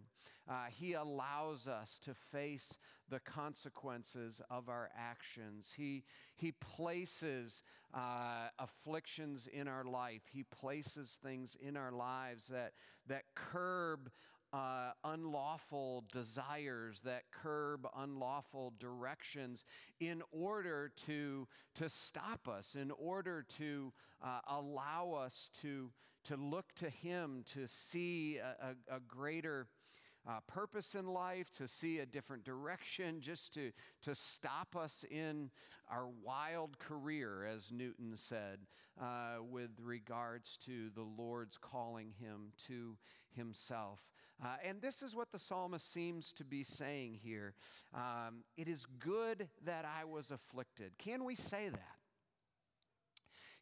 Uh, 0.49 0.65
he 0.69 0.93
allows 0.93 1.67
us 1.67 1.99
to 1.99 2.13
face 2.13 2.77
the 3.09 3.19
consequences 3.19 4.41
of 4.49 4.69
our 4.69 4.89
actions. 4.97 5.73
He, 5.75 6.03
he 6.35 6.51
places 6.53 7.63
uh, 7.93 8.47
afflictions 8.59 9.47
in 9.47 9.67
our 9.67 9.83
life, 9.83 10.21
he 10.31 10.43
places 10.43 11.17
things 11.21 11.55
in 11.59 11.77
our 11.77 11.91
lives 11.91 12.47
that, 12.47 12.73
that 13.07 13.23
curb 13.35 14.09
uh, 14.53 14.91
unlawful 15.03 16.05
desires, 16.11 17.01
that 17.01 17.23
curb 17.31 17.87
unlawful 17.97 18.73
directions 18.79 19.65
in 19.99 20.21
order 20.31 20.91
to, 21.05 21.47
to 21.75 21.89
stop 21.89 22.47
us, 22.47 22.75
in 22.75 22.91
order 22.91 23.45
to 23.49 23.91
uh, 24.23 24.39
allow 24.47 25.11
us 25.11 25.49
to, 25.61 25.91
to 26.23 26.35
look 26.37 26.73
to 26.75 26.89
Him, 26.89 27.43
to 27.53 27.67
see 27.67 28.37
a, 28.37 28.67
a, 28.67 28.97
a 28.97 28.99
greater. 29.01 29.67
Uh, 30.29 30.41
purpose 30.45 30.93
in 30.93 31.05
life, 31.05 31.49
to 31.49 31.69
see 31.69 31.99
a 31.99 32.05
different 32.05 32.43
direction, 32.43 33.21
just 33.21 33.53
to, 33.53 33.71
to 34.01 34.13
stop 34.13 34.75
us 34.75 35.05
in 35.09 35.49
our 35.89 36.09
wild 36.21 36.77
career, 36.79 37.45
as 37.45 37.71
Newton 37.71 38.11
said, 38.13 38.59
uh, 39.01 39.37
with 39.41 39.71
regards 39.81 40.57
to 40.57 40.89
the 40.95 41.03
Lord's 41.17 41.57
calling 41.57 42.11
him 42.19 42.51
to 42.67 42.97
himself. 43.37 44.01
Uh, 44.43 44.55
and 44.63 44.81
this 44.81 45.01
is 45.01 45.15
what 45.15 45.31
the 45.31 45.39
psalmist 45.39 45.91
seems 45.91 46.31
to 46.31 46.43
be 46.43 46.63
saying 46.63 47.17
here 47.23 47.55
um, 47.93 48.43
It 48.55 48.67
is 48.67 48.85
good 48.99 49.47
that 49.65 49.85
I 49.85 50.05
was 50.05 50.31
afflicted. 50.31 50.91
Can 50.99 51.23
we 51.23 51.35
say 51.35 51.69
that? 51.69 51.97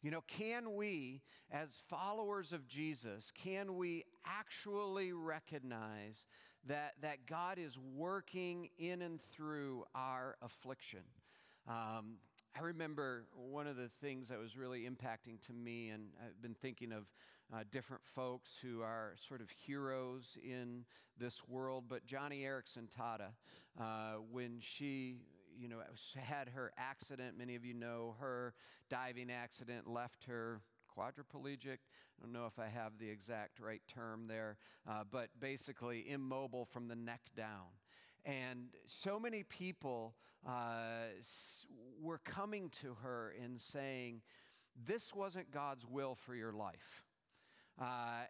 You 0.02 0.10
know, 0.10 0.22
can 0.28 0.74
we, 0.74 1.22
as 1.50 1.82
followers 1.88 2.52
of 2.52 2.68
Jesus, 2.68 3.32
can 3.34 3.76
we 3.76 4.04
actually 4.24 5.12
recognize 5.12 6.28
that, 6.66 6.92
that 7.00 7.26
God 7.26 7.58
is 7.58 7.78
working 7.78 8.68
in 8.78 9.02
and 9.02 9.20
through 9.20 9.84
our 9.94 10.36
affliction? 10.42 11.00
Um, 11.66 12.18
I 12.56 12.62
remember 12.62 13.24
one 13.34 13.66
of 13.66 13.76
the 13.76 13.88
things 14.00 14.28
that 14.28 14.38
was 14.38 14.56
really 14.56 14.88
impacting 14.88 15.40
to 15.46 15.52
me, 15.52 15.90
and 15.90 16.08
I've 16.24 16.40
been 16.40 16.54
thinking 16.54 16.92
of 16.92 17.06
uh, 17.52 17.62
different 17.70 18.04
folks 18.04 18.58
who 18.60 18.82
are 18.82 19.14
sort 19.18 19.40
of 19.40 19.50
heroes 19.50 20.36
in 20.42 20.84
this 21.18 21.42
world. 21.48 21.84
But 21.88 22.06
Joni 22.06 22.42
Eareckson 22.42 22.88
Tada, 22.88 23.30
uh, 23.80 24.20
when 24.30 24.58
she 24.60 25.16
you 25.58 25.68
know 25.68 25.78
had 26.16 26.48
her 26.48 26.72
accident, 26.76 27.38
many 27.38 27.54
of 27.54 27.64
you 27.64 27.74
know 27.74 28.14
her 28.20 28.54
diving 28.90 29.30
accident 29.30 29.86
left 29.86 30.24
her 30.24 30.60
quadriplegic. 30.96 31.78
I 32.18 32.22
don't 32.22 32.32
know 32.32 32.46
if 32.46 32.58
I 32.58 32.68
have 32.68 32.98
the 32.98 33.08
exact 33.08 33.60
right 33.60 33.82
term 33.86 34.26
there, 34.26 34.56
uh, 34.88 35.04
but 35.10 35.28
basically 35.38 36.10
immobile 36.10 36.64
from 36.64 36.88
the 36.88 36.96
neck 36.96 37.20
down. 37.36 37.66
And 38.24 38.70
so 38.86 39.20
many 39.20 39.44
people 39.44 40.14
uh, 40.46 41.10
were 42.00 42.18
coming 42.18 42.70
to 42.80 42.94
her 43.02 43.34
and 43.42 43.60
saying, 43.60 44.22
This 44.84 45.14
wasn't 45.14 45.50
God's 45.52 45.86
will 45.86 46.16
for 46.16 46.34
your 46.34 46.52
life. 46.52 47.05
Uh, 47.80 48.24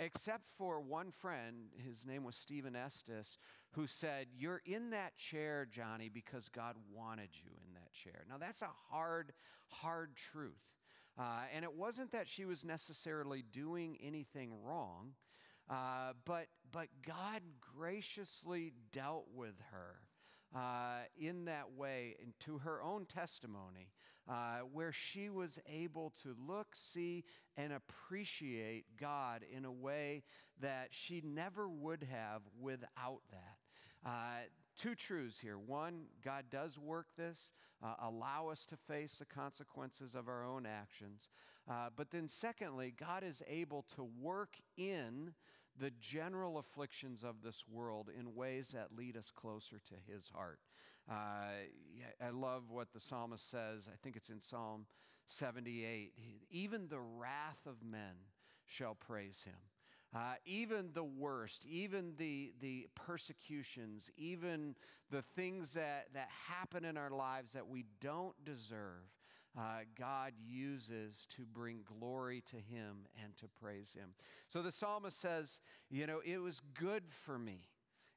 except 0.00 0.44
for 0.56 0.80
one 0.80 1.10
friend, 1.10 1.68
his 1.76 2.06
name 2.06 2.24
was 2.24 2.36
Stephen 2.36 2.76
Estes, 2.76 3.38
who 3.72 3.86
said, 3.86 4.26
You're 4.36 4.62
in 4.64 4.90
that 4.90 5.16
chair, 5.16 5.66
Joni, 5.70 6.12
because 6.12 6.48
God 6.48 6.76
wanted 6.92 7.30
you 7.32 7.50
in 7.66 7.74
that 7.74 7.92
chair. 7.92 8.24
Now, 8.28 8.38
that's 8.38 8.62
a 8.62 8.70
hard, 8.90 9.32
hard 9.68 10.16
truth. 10.16 10.52
Uh, 11.18 11.42
and 11.54 11.64
it 11.64 11.72
wasn't 11.72 12.10
that 12.12 12.28
she 12.28 12.44
was 12.44 12.64
necessarily 12.64 13.44
doing 13.52 13.96
anything 14.02 14.50
wrong, 14.64 15.12
uh, 15.70 16.12
but, 16.24 16.46
but 16.72 16.88
God 17.06 17.40
graciously 17.60 18.72
dealt 18.92 19.26
with 19.32 19.54
her 19.70 19.96
uh, 20.54 21.00
in 21.18 21.46
that 21.46 21.72
way 21.76 22.16
into 22.22 22.58
her 22.58 22.82
own 22.82 23.06
testimony, 23.06 23.88
uh, 24.28 24.58
where 24.72 24.92
she 24.92 25.28
was 25.28 25.58
able 25.68 26.12
to 26.22 26.34
look, 26.46 26.68
see, 26.74 27.24
and 27.56 27.72
appreciate 27.72 28.84
God 28.98 29.42
in 29.54 29.64
a 29.64 29.72
way 29.72 30.22
that 30.60 30.88
she 30.90 31.22
never 31.24 31.68
would 31.68 32.06
have 32.10 32.42
without 32.60 33.20
that. 33.30 34.08
Uh, 34.08 34.46
two 34.76 34.94
truths 34.94 35.38
here. 35.38 35.58
One, 35.58 36.04
God 36.24 36.44
does 36.50 36.78
work 36.78 37.06
this, 37.16 37.52
uh, 37.82 37.94
allow 38.02 38.48
us 38.48 38.66
to 38.66 38.76
face 38.76 39.18
the 39.18 39.24
consequences 39.24 40.14
of 40.14 40.28
our 40.28 40.44
own 40.44 40.66
actions. 40.66 41.28
Uh, 41.68 41.88
but 41.96 42.10
then, 42.10 42.28
secondly, 42.28 42.92
God 42.98 43.24
is 43.24 43.42
able 43.48 43.84
to 43.94 44.08
work 44.20 44.56
in 44.76 45.32
the 45.80 45.90
general 46.00 46.58
afflictions 46.58 47.24
of 47.24 47.42
this 47.42 47.64
world 47.70 48.08
in 48.18 48.34
ways 48.34 48.68
that 48.74 48.96
lead 48.96 49.16
us 49.16 49.30
closer 49.30 49.80
to 49.88 50.12
his 50.12 50.28
heart. 50.28 50.60
Uh, 51.10 51.66
I 52.24 52.30
love 52.30 52.70
what 52.70 52.92
the 52.92 53.00
psalmist 53.00 53.50
says. 53.50 53.88
I 53.92 53.96
think 54.02 54.16
it's 54.16 54.30
in 54.30 54.40
Psalm 54.40 54.86
78. 55.26 56.12
Even 56.50 56.88
the 56.88 57.00
wrath 57.00 57.66
of 57.66 57.82
men 57.82 58.14
shall 58.66 58.94
praise 58.94 59.44
him. 59.44 59.54
Uh, 60.14 60.34
even 60.46 60.90
the 60.94 61.04
worst, 61.04 61.66
even 61.66 62.14
the, 62.16 62.52
the 62.60 62.86
persecutions, 62.94 64.12
even 64.16 64.76
the 65.10 65.22
things 65.22 65.74
that, 65.74 66.06
that 66.14 66.28
happen 66.48 66.84
in 66.84 66.96
our 66.96 67.10
lives 67.10 67.52
that 67.52 67.66
we 67.66 67.84
don't 68.00 68.34
deserve, 68.44 69.10
uh, 69.58 69.80
God 69.98 70.32
uses 70.44 71.26
to 71.36 71.42
bring 71.42 71.80
glory 71.98 72.42
to 72.50 72.56
Him 72.56 73.06
and 73.22 73.36
to 73.36 73.46
praise 73.48 73.96
Him. 73.98 74.10
So 74.48 74.62
the 74.62 74.72
psalmist 74.72 75.20
says, 75.20 75.60
You 75.90 76.06
know, 76.06 76.20
it 76.24 76.38
was 76.38 76.60
good 76.78 77.04
for 77.08 77.38
me. 77.38 77.68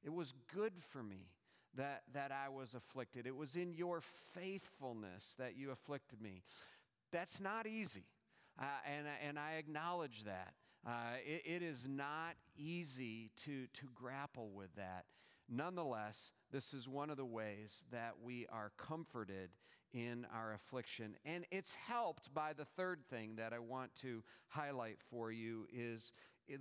It 0.04 0.14
was 0.14 0.34
good 0.54 0.74
for 0.92 1.04
me 1.04 1.28
that, 1.76 2.04
that 2.14 2.32
I 2.32 2.50
was 2.50 2.74
afflicted. 2.74 3.28
It 3.28 3.36
was 3.36 3.56
in 3.56 3.74
your 3.74 4.02
faithfulness 4.34 5.36
that 5.38 5.56
you 5.56 5.72
afflicted 5.72 6.22
me. 6.22 6.44
That's 7.12 7.40
not 7.40 7.68
easy. 7.68 8.06
Uh, 8.60 8.66
and, 8.86 9.08
and 9.28 9.40
I 9.40 9.54
acknowledge 9.54 10.24
that. 10.24 10.54
Uh, 10.86 11.18
it, 11.26 11.44
it 11.46 11.64
is 11.64 11.88
not 11.88 12.36
easy 12.58 13.32
to, 13.46 13.68
to 13.74 13.86
grapple 13.94 14.50
with 14.50 14.74
that. 14.76 15.06
Nonetheless, 15.50 16.34
this 16.52 16.74
is 16.74 16.90
one 16.90 17.10
of 17.10 17.18
the 17.18 17.26
ways 17.26 17.84
that 17.92 18.14
we 18.22 18.48
are 18.52 18.72
comforted 18.78 19.50
in 19.94 20.26
our 20.34 20.54
affliction. 20.54 21.16
And 21.26 21.46
it's 21.52 21.74
helped 21.74 22.34
by 22.34 22.54
the 22.54 22.66
third 22.66 23.00
thing 23.10 23.36
that 23.38 23.54
I 23.54 23.60
want 23.60 23.96
to 24.02 24.24
highlight 24.48 24.98
for 25.10 25.32
you 25.32 25.68
is 25.74 26.12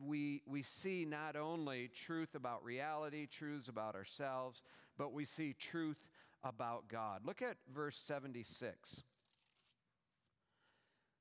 we, 0.00 0.42
we 0.46 0.62
see 0.62 1.04
not 1.04 1.36
only 1.36 1.88
truth 1.88 2.34
about 2.34 2.64
reality, 2.64 3.26
truths 3.26 3.68
about 3.68 3.94
ourselves, 3.94 4.62
but 4.98 5.12
we 5.12 5.24
see 5.24 5.54
truth 5.58 6.08
about 6.42 6.88
God. 6.88 7.20
Look 7.24 7.42
at 7.42 7.56
verse 7.74 7.96
76. 7.98 9.02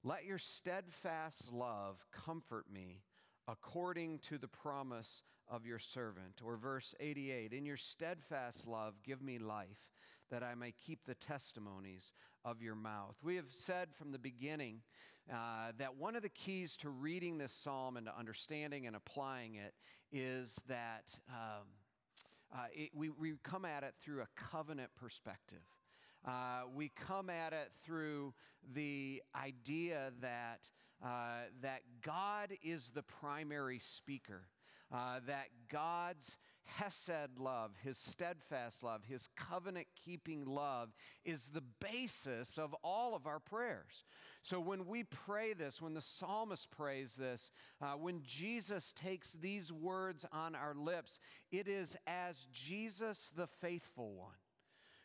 Let 0.03 0.25
your 0.25 0.37
steadfast 0.37 1.51
love 1.51 2.05
comfort 2.11 2.65
me 2.71 3.01
according 3.47 4.19
to 4.19 4.37
the 4.37 4.47
promise 4.47 5.23
of 5.47 5.65
your 5.65 5.79
servant. 5.79 6.41
Or 6.43 6.57
verse 6.57 6.93
88 6.99 7.53
In 7.53 7.65
your 7.65 7.77
steadfast 7.77 8.67
love, 8.67 8.95
give 9.03 9.21
me 9.21 9.39
life, 9.39 9.89
that 10.31 10.43
I 10.43 10.55
may 10.55 10.73
keep 10.73 10.99
the 11.05 11.15
testimonies 11.15 12.13
of 12.43 12.61
your 12.61 12.75
mouth. 12.75 13.15
We 13.23 13.35
have 13.35 13.51
said 13.51 13.89
from 13.93 14.11
the 14.11 14.19
beginning 14.19 14.81
uh, 15.31 15.71
that 15.77 15.95
one 15.95 16.15
of 16.15 16.21
the 16.21 16.29
keys 16.29 16.77
to 16.77 16.89
reading 16.89 17.38
this 17.38 17.51
psalm 17.51 17.97
and 17.97 18.05
to 18.05 18.17
understanding 18.17 18.88
and 18.88 18.95
applying 18.95 19.55
it 19.55 19.73
is 20.11 20.55
that 20.67 21.19
um, 21.29 21.67
uh, 22.53 22.65
it, 22.73 22.91
we, 22.93 23.09
we 23.09 23.33
come 23.43 23.65
at 23.65 23.83
it 23.83 23.93
through 24.01 24.21
a 24.21 24.27
covenant 24.35 24.89
perspective. 24.95 25.63
Uh, 26.27 26.63
we 26.73 26.91
come 26.95 27.29
at 27.29 27.53
it 27.53 27.71
through 27.83 28.33
the 28.73 29.21
idea 29.35 30.11
that, 30.21 30.69
uh, 31.03 31.43
that 31.61 31.81
God 32.01 32.51
is 32.63 32.91
the 32.91 33.03
primary 33.03 33.79
speaker, 33.79 34.47
uh, 34.93 35.19
that 35.28 35.48
God's 35.71 36.38
Hesed 36.65 37.38
love, 37.38 37.71
his 37.84 37.98
steadfast 37.98 38.84
love, 38.84 39.04
his 39.08 39.28
covenant 39.36 39.88
keeping 40.04 40.45
love 40.45 40.89
is 41.24 41.50
the 41.50 41.63
basis 41.80 42.58
of 42.58 42.76
all 42.84 43.15
of 43.15 43.28
our 43.28 43.39
prayers. 43.39 44.04
So 44.41 44.60
when 44.60 44.88
we 44.88 45.04
pray 45.04 45.54
this, 45.54 45.82
when 45.82 45.93
the 45.93 46.02
psalmist 46.02 46.71
prays 46.71 47.15
this, 47.15 47.52
uh, 47.82 47.93
when 47.93 48.21
Jesus 48.24 48.93
takes 48.93 49.34
these 49.34 49.71
words 49.71 50.26
on 50.32 50.56
our 50.56 50.74
lips, 50.74 51.19
it 51.52 51.67
is 51.67 51.95
as 52.08 52.48
Jesus, 52.52 53.32
the 53.36 53.48
faithful 53.48 54.13
one, 54.13 54.34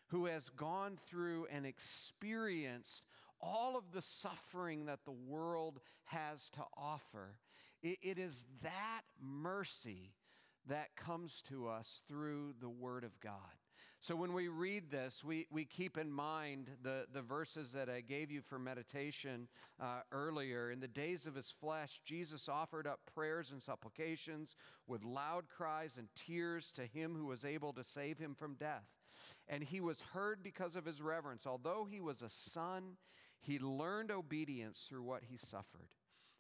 who 0.09 0.27
has 0.27 0.49
gone 0.51 0.99
through 1.07 1.47
and 1.53 1.67
experienced 1.67 3.05
all 3.41 3.77
of 3.77 3.93
the 3.93 4.03
suffering 4.03 4.87
that 4.87 5.05
the 5.05 5.13
world 5.13 5.81
has 6.05 6.51
to 6.51 6.63
offer. 6.77 7.35
It, 7.83 7.99
it 8.03 8.19
is 8.19 8.45
that 8.63 9.03
mercy 9.21 10.13
that 10.69 10.95
comes 10.97 11.43
to 11.49 11.69
us 11.69 12.03
through 12.09 12.55
the 12.61 12.69
Word 12.69 13.05
of 13.05 13.19
God. 13.21 13.33
So 13.99 14.17
when 14.17 14.33
we 14.33 14.49
read 14.49 14.91
this, 14.91 15.23
we, 15.23 15.47
we 15.51 15.67
keep 15.67 15.99
in 15.99 16.11
mind 16.11 16.71
the, 16.83 17.05
the 17.13 17.21
verses 17.21 17.73
that 17.73 17.91
I 17.91 18.01
gave 18.01 18.31
you 18.31 18.41
for 18.41 18.59
meditation 18.59 19.47
uh, 19.79 20.01
earlier. 20.11 20.71
In 20.71 20.81
the 20.81 20.89
days 20.89 21.27
of 21.27 21.35
his 21.35 21.51
flesh, 21.51 22.01
Jesus 22.05 22.49
offered 22.49 22.87
up 22.87 23.01
prayers 23.15 23.51
and 23.51 23.63
supplications 23.63 24.57
with 24.87 25.05
loud 25.05 25.45
cries 25.49 25.99
and 25.99 26.09
tears 26.15 26.73
to 26.73 26.87
him 26.87 27.15
who 27.15 27.27
was 27.27 27.45
able 27.45 27.75
to 27.75 27.85
save 27.85 28.19
him 28.19 28.35
from 28.35 28.55
death. 28.55 28.87
And 29.49 29.63
he 29.63 29.81
was 29.81 30.01
heard 30.01 30.43
because 30.43 30.77
of 30.77 30.87
his 30.87 31.03
reverence. 31.03 31.47
Although 31.47 31.87
he 31.91 32.01
was 32.01 32.23
a 32.23 32.31
son, 32.31 32.97
he 33.39 33.59
learned 33.59 34.11
obedience 34.11 34.87
through 34.89 35.03
what 35.03 35.25
he 35.29 35.37
suffered. 35.37 35.89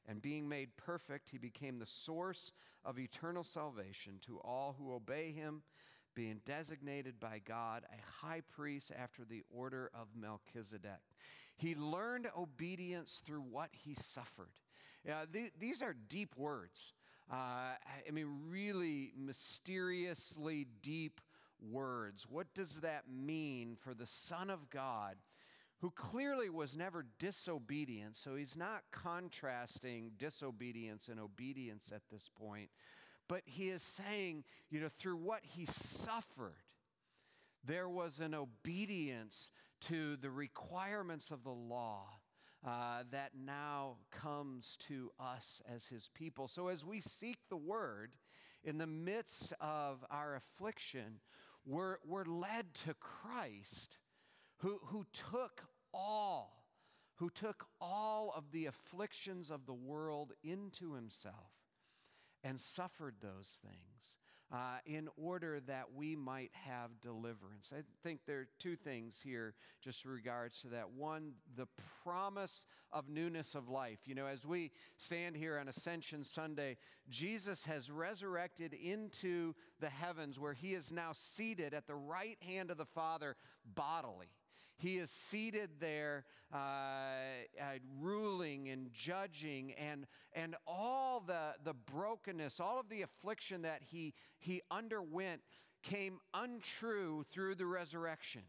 And 0.08 0.20
being 0.20 0.48
made 0.48 0.76
perfect, 0.76 1.30
he 1.30 1.38
became 1.38 1.78
the 1.78 1.86
source 1.86 2.52
of 2.84 2.98
eternal 2.98 3.44
salvation 3.44 4.14
to 4.26 4.38
all 4.38 4.74
who 4.78 4.92
obey 4.92 5.32
him 5.32 5.62
being 6.14 6.40
designated 6.44 7.20
by 7.20 7.40
God 7.44 7.84
a 7.92 8.26
high 8.26 8.40
priest 8.40 8.90
after 8.96 9.24
the 9.24 9.42
order 9.50 9.90
of 9.94 10.08
Melchizedek. 10.18 11.00
He 11.56 11.74
learned 11.74 12.28
obedience 12.36 13.22
through 13.24 13.42
what 13.42 13.70
he 13.72 13.94
suffered. 13.94 14.50
Uh, 15.08 15.26
th- 15.32 15.52
these 15.58 15.82
are 15.82 15.94
deep 16.08 16.36
words. 16.36 16.94
Uh, 17.30 17.74
I 18.06 18.10
mean, 18.12 18.26
really 18.48 19.12
mysteriously 19.16 20.66
deep 20.82 21.20
words. 21.60 22.26
What 22.28 22.52
does 22.54 22.80
that 22.80 23.04
mean 23.08 23.76
for 23.78 23.94
the 23.94 24.06
Son 24.06 24.50
of 24.50 24.68
God? 24.70 25.16
Who 25.80 25.90
clearly 25.90 26.50
was 26.50 26.76
never 26.76 27.06
disobedient, 27.18 28.16
so 28.16 28.34
he's 28.34 28.56
not 28.56 28.82
contrasting 28.92 30.12
disobedience 30.18 31.08
and 31.08 31.18
obedience 31.18 31.90
at 31.94 32.02
this 32.10 32.28
point. 32.28 32.68
But 33.28 33.42
he 33.46 33.70
is 33.70 33.82
saying, 33.82 34.44
you 34.70 34.80
know, 34.80 34.90
through 34.98 35.16
what 35.16 35.40
he 35.42 35.66
suffered, 35.66 36.64
there 37.64 37.88
was 37.88 38.20
an 38.20 38.34
obedience 38.34 39.50
to 39.82 40.16
the 40.16 40.30
requirements 40.30 41.30
of 41.30 41.44
the 41.44 41.50
law 41.50 42.04
uh, 42.66 43.04
that 43.10 43.30
now 43.34 43.96
comes 44.10 44.76
to 44.80 45.10
us 45.18 45.62
as 45.72 45.86
his 45.86 46.10
people. 46.12 46.48
So 46.48 46.68
as 46.68 46.84
we 46.84 47.00
seek 47.00 47.38
the 47.48 47.56
word 47.56 48.16
in 48.64 48.76
the 48.76 48.86
midst 48.86 49.54
of 49.60 50.04
our 50.10 50.36
affliction, 50.36 51.20
we're, 51.64 51.96
we're 52.04 52.24
led 52.24 52.74
to 52.74 52.94
Christ 52.94 53.98
who, 54.58 54.78
who 54.84 55.06
took 55.12 55.62
all, 55.92 56.64
who 57.16 57.30
took 57.30 57.66
all 57.80 58.32
of 58.36 58.50
the 58.52 58.66
afflictions 58.66 59.50
of 59.50 59.66
the 59.66 59.74
world 59.74 60.32
into 60.42 60.94
himself 60.94 61.52
and 62.42 62.58
suffered 62.58 63.16
those 63.20 63.60
things 63.62 64.16
uh, 64.52 64.78
in 64.84 65.08
order 65.16 65.60
that 65.60 65.84
we 65.94 66.16
might 66.16 66.50
have 66.52 67.00
deliverance. 67.00 67.72
I 67.76 67.82
think 68.02 68.20
there 68.26 68.40
are 68.40 68.48
two 68.58 68.74
things 68.74 69.20
here, 69.22 69.54
just 69.80 70.04
regards 70.04 70.60
to 70.62 70.68
that. 70.68 70.90
One, 70.90 71.32
the 71.56 71.68
promise 72.02 72.66
of 72.92 73.08
newness 73.08 73.54
of 73.54 73.68
life. 73.68 74.00
You 74.06 74.16
know, 74.16 74.26
as 74.26 74.44
we 74.44 74.72
stand 74.96 75.36
here 75.36 75.58
on 75.58 75.68
Ascension 75.68 76.24
Sunday, 76.24 76.78
Jesus 77.08 77.64
has 77.64 77.90
resurrected 77.90 78.74
into 78.74 79.54
the 79.78 79.90
heavens 79.90 80.40
where 80.40 80.54
he 80.54 80.74
is 80.74 80.90
now 80.90 81.10
seated 81.12 81.72
at 81.72 81.86
the 81.86 81.94
right 81.94 82.38
hand 82.42 82.72
of 82.72 82.76
the 82.76 82.84
Father 82.86 83.36
bodily. 83.64 84.30
He 84.80 84.96
is 84.96 85.10
seated 85.10 85.68
there, 85.78 86.24
uh, 86.52 86.56
uh, 86.56 87.64
ruling 88.00 88.70
and 88.70 88.90
judging, 88.94 89.74
and, 89.74 90.06
and 90.32 90.56
all 90.66 91.20
the, 91.20 91.54
the 91.64 91.74
brokenness, 91.74 92.60
all 92.60 92.80
of 92.80 92.88
the 92.88 93.02
affliction 93.02 93.62
that 93.62 93.82
he, 93.82 94.14
he 94.38 94.62
underwent 94.70 95.42
came 95.82 96.18
untrue 96.32 97.24
through 97.30 97.56
the 97.56 97.66
resurrection. 97.66 98.40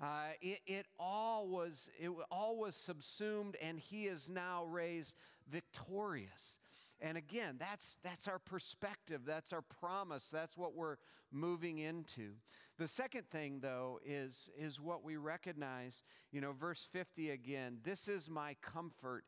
Uh, 0.00 0.30
it, 0.40 0.58
it, 0.66 0.86
all 0.98 1.46
was, 1.46 1.88
it 1.98 2.10
all 2.30 2.56
was 2.56 2.74
subsumed, 2.74 3.56
and 3.62 3.78
he 3.78 4.06
is 4.06 4.28
now 4.28 4.64
raised 4.64 5.14
victorious. 5.48 6.58
And 7.00 7.16
again, 7.16 7.56
that's, 7.58 7.98
that's 8.02 8.26
our 8.26 8.38
perspective, 8.40 9.22
that's 9.24 9.52
our 9.52 9.62
promise, 9.62 10.30
that's 10.30 10.58
what 10.58 10.74
we're 10.74 10.96
moving 11.30 11.78
into. 11.78 12.32
The 12.78 12.88
second 12.88 13.28
thing, 13.30 13.60
though, 13.60 14.00
is, 14.04 14.50
is 14.58 14.80
what 14.80 15.04
we 15.04 15.16
recognize, 15.16 16.02
you 16.32 16.40
know, 16.40 16.52
verse 16.52 16.88
50 16.92 17.30
again 17.30 17.78
this 17.84 18.08
is 18.08 18.28
my 18.28 18.56
comfort 18.62 19.24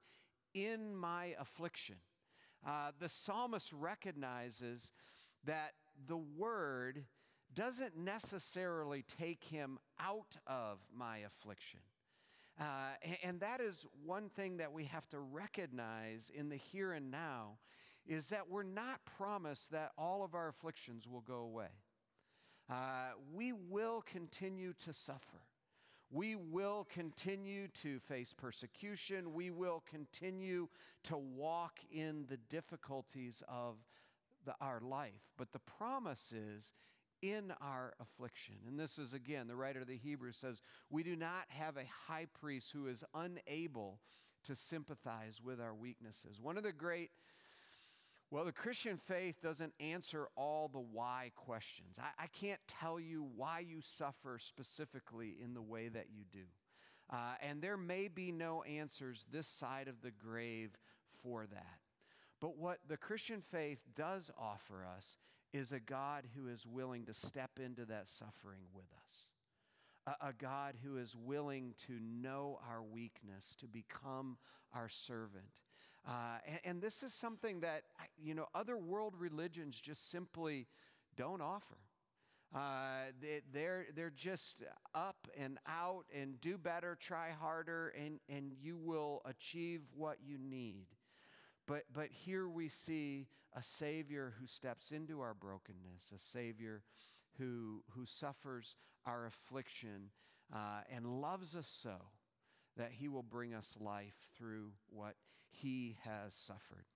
in 0.55 0.97
my 0.97 1.35
affliction. 1.39 1.97
Uh, 2.67 2.91
the 2.99 3.09
psalmist 3.09 3.73
recognizes 3.73 4.93
that 5.45 5.73
the 6.07 6.17
word 6.17 7.05
doesn't 7.55 7.97
necessarily 7.97 9.03
take 9.03 9.45
him 9.45 9.79
out 9.99 10.37
of 10.47 10.79
my 10.95 11.19
affliction. 11.19 11.81
Uh, 12.59 12.65
and, 13.23 13.41
that 13.41 13.61
is 13.61 13.87
one 14.05 14.29
thing 14.29 14.59
that 14.59 14.73
we 14.73 14.85
have 14.85 15.09
to 15.09 15.19
recognize 15.19 16.31
in 16.35 16.49
the 16.49 16.57
here 16.57 16.93
and 16.93 17.11
now 17.11 17.57
is 18.07 18.29
that 18.29 18.49
we're 18.49 18.63
not 18.63 19.01
promised 19.17 19.71
that 19.71 19.93
all 19.97 20.23
of 20.23 20.35
our 20.35 20.49
afflictions 20.49 21.07
will 21.09 21.23
go 21.23 21.39
away. 21.39 21.71
Uh, 22.71 23.13
we 23.33 23.53
will 23.53 24.03
continue 24.03 24.73
to 24.75 24.93
suffer. 24.93 25.41
We 26.11 26.35
will 26.35 26.87
continue 26.91 27.69
to 27.83 28.01
face 28.01 28.33
persecution. 28.33 29.33
We 29.33 29.51
will 29.51 29.83
continue 29.89 30.69
to 31.05 31.17
walk 31.17 31.79
in 31.91 32.27
the 32.29 32.37
difficulties 32.49 33.43
of 33.49 33.77
the, 34.45 34.55
our 34.61 34.81
life. 34.81 35.23
But 35.37 35.53
the 35.53 35.61
promise 35.61 36.33
is 36.33 36.73
in 37.23 37.53
our 37.61 37.95
affliction. 38.01 38.57
And 38.67 38.79
this 38.79 38.99
is 38.99 39.13
again, 39.13 39.47
the 39.47 39.57
writer 39.57 39.81
of 39.81 39.87
the 39.87 39.97
Hebrews 39.97 40.37
says, 40.37 40.63
We 40.91 41.03
do 41.03 41.17
not 41.17 41.45
have 41.49 41.77
a 41.77 41.89
high 42.09 42.27
priest 42.41 42.73
who 42.73 42.87
is 42.87 43.05
unable 43.15 44.01
to 44.45 44.57
sympathize 44.57 45.41
with 45.43 45.61
our 45.61 45.75
weaknesses. 45.75 46.41
One 46.41 46.57
of 46.57 46.63
the 46.63 46.73
great 46.73 47.11
well, 48.33 48.45
the 48.45 48.53
Christian 48.53 48.97
faith 48.97 49.43
doesn't 49.43 49.73
answer 49.81 50.29
all 50.37 50.69
the 50.69 50.79
why 50.79 51.33
questions. 51.35 51.97
I, 51.99 52.23
I, 52.23 52.27
can't 52.29 52.61
tell 52.69 53.01
you 53.01 53.27
why 53.35 53.59
you 53.59 53.81
suffer 53.83 54.39
specifically 54.39 55.35
in 55.43 55.53
the 55.53 55.61
way 55.61 55.89
that 55.89 56.07
you 56.15 56.23
do. 56.31 56.45
Uh, 57.13 57.35
and 57.43 57.61
there 57.61 57.77
may 57.77 58.07
be 58.07 58.31
no 58.31 58.63
answers 58.63 59.25
this 59.33 59.49
side 59.49 59.89
of 59.89 60.01
the 60.01 60.13
grave 60.13 60.71
for 61.25 61.45
that. 61.51 61.81
But 62.41 62.57
what 62.57 62.79
the 62.89 62.97
Christian 62.97 63.43
faith 63.51 63.81
does 63.97 64.31
offer 64.39 64.87
us 64.97 65.19
is 65.53 65.73
a 65.73 65.81
God 65.81 66.25
who 66.37 66.49
is 66.49 66.67
willing 66.67 67.05
to 67.07 67.15
step 67.15 67.51
into 67.65 67.85
that 67.87 68.09
suffering 68.09 68.61
with 68.75 68.87
us. 69.05 69.27
A, 70.21 70.33
God 70.33 70.75
who 70.83 70.97
is 70.97 71.15
willing 71.15 71.75
to 71.87 71.93
know 72.01 72.59
our 72.69 72.83
weakness, 72.83 73.55
to 73.61 73.67
become 73.67 74.39
our 74.75 74.89
servant. 74.89 75.61
Uh, 76.09 76.39
and, 76.47 76.61
and 76.65 76.83
this 76.83 77.03
is 77.03 77.13
something 77.13 77.61
that, 77.61 77.83
you 78.19 78.35
know, 78.35 78.47
other 78.55 78.79
world 78.79 79.15
religions 79.19 79.79
just 79.81 80.11
simply 80.11 80.67
don't 81.17 81.43
offer. 81.43 81.77
Uh, 82.55 83.13
they, 83.21 83.43
they're, 83.53 83.87
they're 83.95 84.13
just 84.17 84.63
up 84.95 85.29
and 85.39 85.59
out 85.69 86.05
and 86.13 86.41
do 86.41 86.59
better, 86.59 86.97
try 87.01 87.31
harder, 87.31 87.93
and, 87.97 88.19
and 88.29 88.53
you 88.61 88.77
will 88.77 89.21
achieve 89.25 89.83
what 89.95 90.17
you 90.25 90.39
need. 90.39 90.87
But, 91.71 91.85
but 91.95 92.09
here 92.11 92.49
we 92.49 92.67
see 92.67 93.29
a 93.55 93.63
Savior 93.63 94.35
who 94.41 94.47
steps 94.49 94.91
into 94.91 95.21
our 95.21 95.35
brokenness, 95.35 96.11
a 96.13 96.19
Savior 96.19 96.83
who, 97.39 97.85
who 97.91 98.07
suffers 98.07 98.75
our 99.07 99.27
affliction 99.27 100.11
uh, 100.53 100.81
and 100.93 101.07
loves 101.07 101.55
us 101.55 101.69
so 101.69 101.95
that 102.77 102.91
He 102.91 103.07
will 103.07 103.23
bring 103.23 103.55
us 103.55 103.77
life 103.79 104.17
through 104.37 104.73
what 104.89 105.15
He 105.49 105.97
has 106.03 106.35
suffered. 106.35 106.87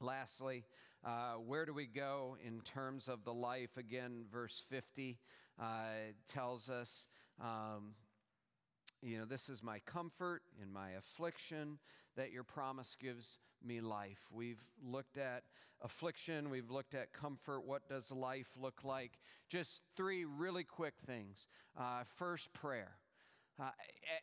Lastly, 0.00 0.64
uh, 1.04 1.32
where 1.44 1.66
do 1.66 1.74
we 1.74 1.86
go 1.86 2.36
in 2.46 2.60
terms 2.60 3.08
of 3.08 3.24
the 3.24 3.34
life? 3.34 3.76
Again, 3.76 4.26
verse 4.30 4.62
50 4.68 5.18
uh, 5.60 5.64
tells 6.28 6.70
us, 6.70 7.08
um, 7.40 7.94
you 9.02 9.18
know, 9.18 9.24
this 9.24 9.48
is 9.48 9.62
my 9.62 9.78
comfort 9.80 10.42
in 10.62 10.72
my 10.72 10.90
affliction, 10.90 11.78
that 12.16 12.32
your 12.32 12.44
promise 12.44 12.96
gives 13.00 13.38
me 13.64 13.80
life. 13.80 14.26
We've 14.32 14.62
looked 14.84 15.18
at 15.18 15.44
affliction, 15.80 16.50
we've 16.50 16.70
looked 16.70 16.94
at 16.94 17.12
comfort. 17.12 17.64
What 17.64 17.88
does 17.88 18.10
life 18.10 18.48
look 18.60 18.82
like? 18.84 19.12
Just 19.48 19.82
three 19.96 20.24
really 20.24 20.64
quick 20.64 20.94
things. 21.06 21.46
Uh, 21.78 22.02
first, 22.16 22.52
prayer. 22.52 22.96
Uh, 23.60 23.70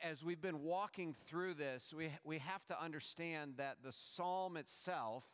as 0.01 0.23
we've 0.23 0.41
been 0.41 0.61
walking 0.61 1.13
through 1.27 1.53
this, 1.53 1.93
we, 1.95 2.09
we 2.23 2.37
have 2.37 2.65
to 2.67 2.81
understand 2.81 3.55
that 3.57 3.77
the 3.83 3.91
psalm 3.91 4.55
itself, 4.55 5.25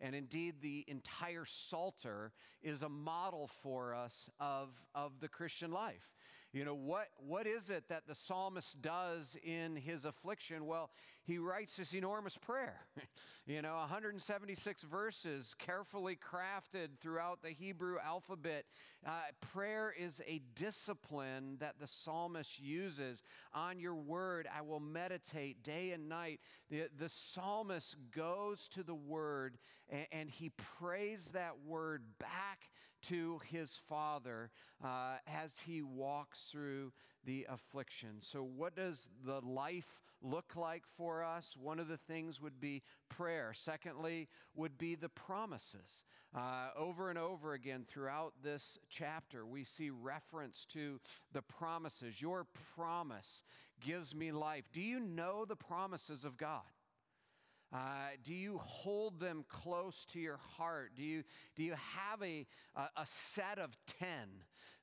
and 0.00 0.14
indeed 0.14 0.54
the 0.62 0.82
entire 0.88 1.44
Psalter, 1.44 2.32
is 2.62 2.80
a 2.80 2.88
model 2.88 3.50
for 3.62 3.94
us 3.94 4.30
of, 4.38 4.70
of 4.94 5.12
the 5.20 5.28
Christian 5.28 5.70
life. 5.70 6.14
You 6.52 6.64
know, 6.64 6.74
what, 6.74 7.06
what 7.16 7.46
is 7.46 7.70
it 7.70 7.84
that 7.90 8.08
the 8.08 8.14
psalmist 8.14 8.82
does 8.82 9.36
in 9.44 9.76
his 9.76 10.04
affliction? 10.04 10.66
Well, 10.66 10.90
he 11.22 11.38
writes 11.38 11.76
this 11.76 11.94
enormous 11.94 12.36
prayer. 12.36 12.80
you 13.46 13.62
know, 13.62 13.74
176 13.74 14.82
verses 14.82 15.54
carefully 15.60 16.16
crafted 16.16 16.88
throughout 17.00 17.40
the 17.40 17.50
Hebrew 17.50 17.98
alphabet. 18.04 18.64
Uh, 19.06 19.10
prayer 19.52 19.94
is 19.96 20.20
a 20.26 20.42
discipline 20.56 21.56
that 21.60 21.78
the 21.78 21.86
psalmist 21.86 22.60
uses. 22.60 23.22
On 23.54 23.78
your 23.78 23.94
word, 23.94 24.48
I 24.52 24.62
will 24.62 24.80
meditate 24.80 25.62
day 25.62 25.92
and 25.92 26.08
night. 26.08 26.40
The, 26.68 26.88
the 26.98 27.08
psalmist 27.08 27.96
goes 28.10 28.66
to 28.70 28.82
the 28.82 28.94
word 28.94 29.56
and, 29.88 30.06
and 30.10 30.30
he 30.30 30.50
prays 30.78 31.26
that 31.32 31.54
word 31.64 32.02
back 32.18 32.70
to 33.02 33.40
his 33.50 33.80
father 33.88 34.50
uh, 34.84 35.16
as 35.26 35.54
he 35.64 35.82
walks 35.82 36.48
through 36.50 36.92
the 37.24 37.46
affliction. 37.48 38.10
So, 38.20 38.42
what 38.42 38.74
does 38.74 39.08
the 39.24 39.40
life 39.40 40.00
look 40.22 40.56
like 40.56 40.84
for 40.96 41.22
us? 41.22 41.56
One 41.60 41.78
of 41.78 41.88
the 41.88 41.96
things 41.96 42.40
would 42.40 42.60
be 42.60 42.82
prayer. 43.08 43.52
Secondly, 43.54 44.28
would 44.54 44.78
be 44.78 44.94
the 44.94 45.08
promises. 45.08 46.04
Uh, 46.34 46.68
over 46.76 47.10
and 47.10 47.18
over 47.18 47.54
again 47.54 47.84
throughout 47.88 48.32
this 48.42 48.78
chapter, 48.88 49.44
we 49.44 49.64
see 49.64 49.90
reference 49.90 50.64
to 50.66 51.00
the 51.32 51.42
promises. 51.42 52.22
Your 52.22 52.46
promise 52.76 53.42
gives 53.80 54.14
me 54.14 54.30
life. 54.30 54.64
Do 54.72 54.80
you 54.80 55.00
know 55.00 55.44
the 55.44 55.56
promises 55.56 56.24
of 56.24 56.36
God? 56.36 56.62
Uh, 57.72 58.08
do 58.24 58.34
you 58.34 58.58
hold 58.64 59.20
them 59.20 59.44
close 59.48 60.04
to 60.04 60.18
your 60.18 60.38
heart? 60.56 60.92
Do 60.96 61.02
you, 61.02 61.22
do 61.54 61.62
you 61.62 61.72
have 61.72 62.20
a, 62.22 62.46
a, 62.74 62.80
a 62.96 63.06
set 63.06 63.58
of 63.58 63.76
10 64.00 64.08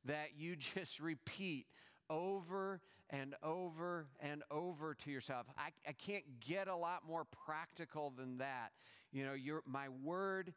that 0.05 0.29
you 0.37 0.55
just 0.75 0.99
repeat 0.99 1.65
over 2.09 2.79
and 3.09 3.35
over 3.43 4.07
and 4.21 4.43
over 4.49 4.93
to 4.93 5.11
yourself? 5.11 5.47
I, 5.57 5.69
I 5.87 5.91
can't 5.91 6.39
get 6.39 6.67
a 6.67 6.75
lot 6.75 7.03
more 7.05 7.25
practical 7.25 8.13
than 8.15 8.37
that. 8.37 8.71
You 9.11 9.25
know, 9.25 9.33
your, 9.33 9.61
my 9.65 9.89
word. 10.03 10.53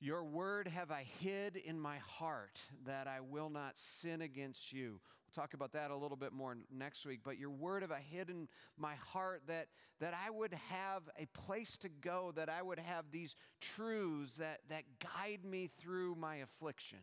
Your 0.00 0.22
word 0.22 0.68
have 0.68 0.92
I 0.92 1.04
hid 1.18 1.56
in 1.56 1.80
my 1.80 1.96
heart 1.98 2.62
that 2.86 3.08
I 3.08 3.18
will 3.18 3.50
not 3.50 3.76
sin 3.76 4.20
against 4.22 4.72
you. 4.72 5.00
We'll 5.28 5.42
talk 5.42 5.54
about 5.54 5.72
that 5.72 5.90
a 5.90 5.96
little 5.96 6.16
bit 6.16 6.32
more 6.32 6.56
next 6.72 7.04
week. 7.04 7.20
But 7.22 7.38
your 7.38 7.50
word 7.50 7.82
have 7.82 7.92
I 7.92 8.00
hidden 8.10 8.48
my 8.78 8.94
heart 8.94 9.42
that, 9.46 9.66
that 10.00 10.14
I 10.14 10.30
would 10.30 10.54
have 10.70 11.02
a 11.18 11.26
place 11.26 11.76
to 11.78 11.88
go, 11.88 12.32
that 12.36 12.48
I 12.48 12.62
would 12.62 12.78
have 12.78 13.06
these 13.10 13.34
truths 13.60 14.36
that, 14.38 14.60
that 14.70 14.84
guide 15.00 15.44
me 15.44 15.68
through 15.78 16.14
my 16.14 16.36
affliction. 16.36 16.98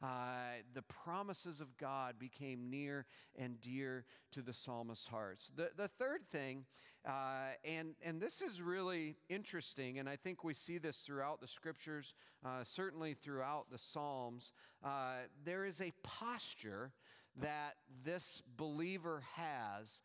Uh, 0.00 0.60
the 0.74 0.82
promises 0.82 1.60
of 1.60 1.76
God 1.76 2.14
became 2.20 2.70
near 2.70 3.06
and 3.36 3.60
dear 3.60 4.04
to 4.30 4.42
the 4.42 4.52
psalmist's 4.52 5.06
hearts. 5.06 5.50
The, 5.56 5.70
the 5.76 5.88
third 5.88 6.20
thing, 6.30 6.64
uh, 7.04 7.54
and, 7.64 7.96
and 8.04 8.20
this 8.20 8.40
is 8.40 8.62
really 8.62 9.16
interesting, 9.28 9.98
and 9.98 10.08
I 10.08 10.14
think 10.14 10.44
we 10.44 10.54
see 10.54 10.78
this 10.78 10.98
throughout 10.98 11.40
the 11.40 11.48
scriptures, 11.48 12.14
uh, 12.46 12.62
certainly 12.62 13.14
throughout 13.14 13.66
the 13.72 13.78
Psalms, 13.78 14.52
uh, 14.84 15.14
there 15.44 15.64
is 15.64 15.80
a 15.80 15.92
posture 16.04 16.92
that 17.40 17.74
this 18.04 18.42
believer 18.56 19.22
has 19.34 20.02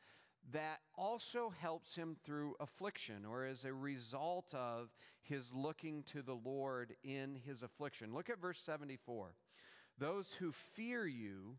that 0.51 0.79
also 0.95 1.53
helps 1.61 1.95
him 1.95 2.17
through 2.23 2.55
affliction 2.59 3.25
or 3.25 3.45
as 3.45 3.63
a 3.63 3.73
result 3.73 4.53
of 4.53 4.89
his 5.21 5.53
looking 5.53 6.03
to 6.03 6.21
the 6.21 6.35
Lord 6.35 6.95
in 7.03 7.39
his 7.45 7.63
affliction. 7.63 8.13
Look 8.13 8.29
at 8.29 8.41
verse 8.41 8.59
74. 8.59 9.35
Those 9.97 10.33
who 10.33 10.51
fear 10.51 11.07
you 11.07 11.55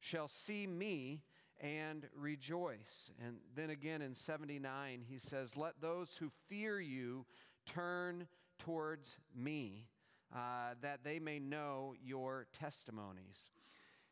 shall 0.00 0.28
see 0.28 0.66
me 0.66 1.22
and 1.60 2.06
rejoice. 2.14 3.10
And 3.24 3.38
then 3.56 3.70
again 3.70 4.02
in 4.02 4.14
79, 4.14 5.02
he 5.08 5.18
says, 5.18 5.56
Let 5.56 5.80
those 5.80 6.16
who 6.16 6.30
fear 6.48 6.80
you 6.80 7.26
turn 7.66 8.28
towards 8.58 9.18
me, 9.34 9.88
uh, 10.34 10.74
that 10.80 11.02
they 11.02 11.18
may 11.18 11.38
know 11.38 11.94
your 12.00 12.46
testimonies. 12.52 13.50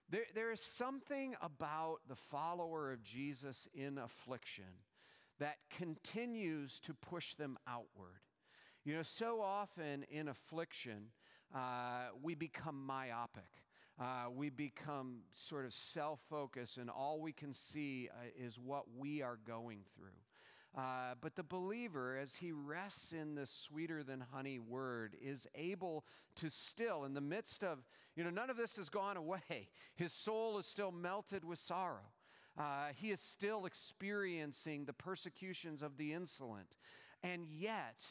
There, 0.09 0.26
there 0.34 0.52
is 0.52 0.61
something 0.61 1.34
about 1.42 1.98
the 2.09 2.14
follower 2.14 2.92
of 2.92 3.02
Jesus 3.02 3.66
in 3.74 3.98
affliction 3.98 4.64
that 5.40 5.57
continues 5.70 6.78
to 6.80 6.94
push 6.94 7.34
them 7.34 7.59
outward. 7.66 8.20
You 8.84 8.94
know, 8.94 9.02
so 9.02 9.40
often 9.40 10.04
in 10.11 10.28
affliction, 10.28 11.09
uh, 11.54 12.09
we 12.22 12.36
become 12.36 12.86
myopic. 12.86 13.42
Uh, 14.00 14.26
we 14.32 14.50
become 14.50 15.22
sort 15.32 15.64
of 15.64 15.72
self 15.72 16.20
focused, 16.28 16.76
and 16.76 16.90
all 16.90 17.20
we 17.20 17.32
can 17.32 17.52
see 17.52 18.09
uh, 18.12 18.28
is 18.38 18.61
what 18.61 18.84
we 18.96 19.22
are 19.22 19.38
going 19.46 19.80
through. 19.96 20.11
Uh, 20.77 21.14
but 21.22 21.35
the 21.35 21.43
believer, 21.43 22.18
as 22.22 22.37
he 22.37 22.53
rests 22.53 23.14
in 23.14 23.35
the 23.35 23.47
sweeter 23.47 24.03
than 24.03 24.22
honey 24.33 24.59
word, 24.59 25.16
is 25.22 25.47
able 25.55 26.05
to 26.35 26.51
still, 26.51 27.05
in 27.05 27.14
the 27.14 27.20
midst 27.20 27.64
of, 27.64 27.79
you 28.14 28.22
know, 28.22 28.29
none 28.29 28.51
of 28.51 28.59
this 28.59 28.77
has 28.77 28.91
gone 28.91 29.16
away. 29.16 29.41
His 29.97 30.12
soul 30.12 30.59
is 30.59 30.66
still 30.66 30.93
melted 30.93 31.45
with 31.45 31.59
sorrow. 31.59 32.12
Uh, 32.59 32.89
he 32.95 33.11
is 33.11 33.20
still 33.20 33.66
experiencing 33.66 34.87
the 34.87 34.93
persecutions 34.93 35.83
of 35.83 35.99
the 35.99 36.14
insolent. 36.14 36.79
And 37.22 37.47
yet, 37.47 38.03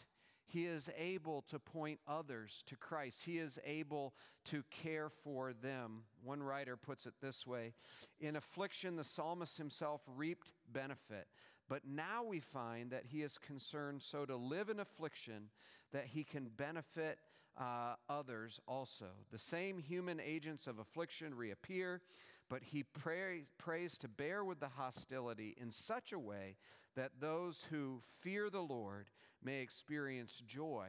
he 0.48 0.66
is 0.66 0.90
able 0.98 1.42
to 1.44 1.58
point 1.58 2.00
others 2.08 2.64
to 2.68 2.76
Christ. 2.76 3.26
He 3.26 3.40
is 3.40 3.58
able 3.66 4.14
to 4.46 4.64
care 4.70 5.10
for 5.10 5.54
them. 5.54 6.04
One 6.24 6.44
writer 6.44 6.78
puts 6.78 7.08
it 7.08 7.16
this 7.22 7.48
way 7.48 7.74
In 8.20 8.36
affliction, 8.36 8.96
the 8.96 9.04
psalmist 9.04 9.58
himself 9.58 10.02
reaped 10.16 10.54
benefit. 10.72 11.28
But 11.68 11.82
now 11.88 12.24
we 12.24 12.40
find 12.40 12.92
that 12.92 13.06
he 13.08 13.24
is 13.24 13.38
concerned 13.38 14.02
so 14.02 14.26
to 14.26 14.36
live 14.36 14.70
in 14.70 14.80
affliction 14.80 15.50
that 15.92 16.06
he 16.06 16.24
can 16.24 16.50
benefit 16.56 17.18
uh, 17.58 17.96
others 18.10 18.60
also. 18.68 19.08
The 19.32 19.40
same 19.40 19.80
human 19.80 20.20
agents 20.20 20.68
of 20.68 20.80
affliction 20.80 21.34
reappear, 21.34 22.02
but 22.50 22.64
he 22.64 22.84
pray, 22.84 23.46
prays 23.58 23.98
to 24.00 24.08
bear 24.08 24.44
with 24.44 24.60
the 24.60 24.70
hostility 24.70 25.56
in 25.60 25.72
such 25.72 26.12
a 26.12 26.20
way 26.20 26.58
that 26.96 27.12
those 27.20 27.66
who 27.70 28.02
fear 28.22 28.50
the 28.50 28.62
Lord 28.62 29.08
may 29.44 29.62
experience 29.62 30.44
joy 30.46 30.88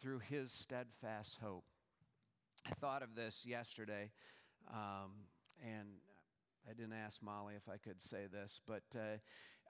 through 0.00 0.20
his 0.20 0.52
steadfast 0.52 1.38
hope. 1.42 1.64
I 2.66 2.70
thought 2.74 3.02
of 3.02 3.14
this 3.14 3.44
yesterday, 3.46 4.10
um, 4.72 5.12
and 5.62 5.88
I 6.68 6.72
didn't 6.72 6.94
ask 6.94 7.22
Molly 7.22 7.54
if 7.56 7.68
I 7.68 7.76
could 7.76 8.00
say 8.00 8.26
this, 8.30 8.60
but 8.66 8.82
uh, 8.94 9.18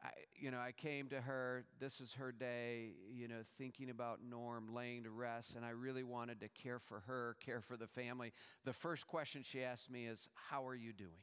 I, 0.05 0.11
you 0.35 0.51
know, 0.51 0.59
I 0.59 0.73
came 0.73 1.09
to 1.09 1.21
her. 1.21 1.65
This 1.81 2.01
is 2.01 2.13
her 2.15 2.33
day. 2.33 2.93
You 3.13 3.29
know, 3.29 3.43
thinking 3.59 3.91
about 3.91 4.21
Norm 4.23 4.75
laying 4.75 5.05
to 5.05 5.11
rest, 5.11 5.55
and 5.57 5.65
I 5.65 5.71
really 5.71 6.03
wanted 6.05 6.41
to 6.41 6.49
care 6.49 6.79
for 6.79 7.01
her, 7.01 7.37
care 7.45 7.61
for 7.61 7.77
the 7.77 7.87
family. 7.87 8.33
The 8.65 8.73
first 8.73 9.07
question 9.07 9.43
she 9.43 9.63
asked 9.65 9.91
me 9.91 10.07
is, 10.07 10.29
"How 10.35 10.67
are 10.67 10.75
you 10.75 10.93
doing?" 10.93 11.23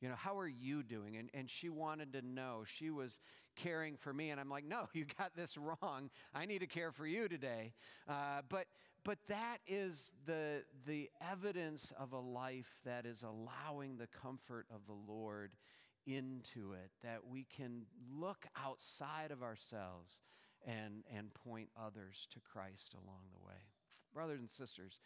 You 0.00 0.08
know, 0.08 0.14
how 0.14 0.38
are 0.38 0.48
you 0.48 0.82
doing? 0.82 1.16
And, 1.18 1.28
and 1.34 1.50
she 1.50 1.68
wanted 1.68 2.14
to 2.14 2.22
know. 2.22 2.62
She 2.66 2.90
was 2.90 3.20
caring 3.54 3.96
for 3.98 4.14
me. 4.14 4.30
And 4.30 4.40
I'm 4.40 4.48
like, 4.48 4.64
no, 4.64 4.88
you 4.94 5.04
got 5.18 5.34
this 5.36 5.58
wrong. 5.58 6.10
I 6.34 6.46
need 6.46 6.60
to 6.60 6.66
care 6.66 6.90
for 6.90 7.06
you 7.06 7.28
today. 7.28 7.74
Uh, 8.08 8.40
but 8.48 8.66
but 9.04 9.18
that 9.28 9.58
is 9.66 10.12
the, 10.26 10.62
the 10.86 11.08
evidence 11.22 11.90
of 11.98 12.12
a 12.12 12.18
life 12.18 12.78
that 12.84 13.06
is 13.06 13.22
allowing 13.22 13.96
the 13.96 14.06
comfort 14.08 14.66
of 14.74 14.80
the 14.86 15.12
Lord 15.12 15.52
into 16.16 16.72
it, 16.72 16.90
that 17.02 17.20
we 17.30 17.46
can 17.56 17.82
look 18.12 18.46
outside 18.56 19.30
of 19.30 19.42
ourselves 19.42 20.20
and, 20.66 21.04
and 21.16 21.32
point 21.34 21.68
others 21.80 22.26
to 22.30 22.40
Christ 22.40 22.94
along 22.94 23.22
the 23.32 23.46
way. 23.46 23.60
Brothers 24.12 24.40
and 24.40 24.50
sisters, 24.50 25.00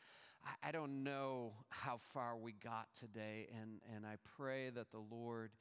I, 0.44 0.68
I 0.68 0.72
don't 0.72 1.04
know 1.04 1.52
how 1.68 2.00
far 2.12 2.36
we 2.36 2.52
got 2.52 2.88
today, 2.98 3.48
and, 3.60 3.80
and 3.94 4.06
I 4.06 4.16
pray 4.36 4.70
that 4.70 4.90
the 4.90 5.02
Lord 5.10 5.52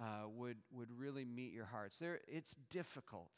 uh, 0.00 0.28
would, 0.28 0.56
would 0.72 0.88
really 0.96 1.24
meet 1.24 1.52
your 1.52 1.66
hearts. 1.66 1.98
There, 1.98 2.20
it's 2.26 2.56
difficult. 2.70 3.30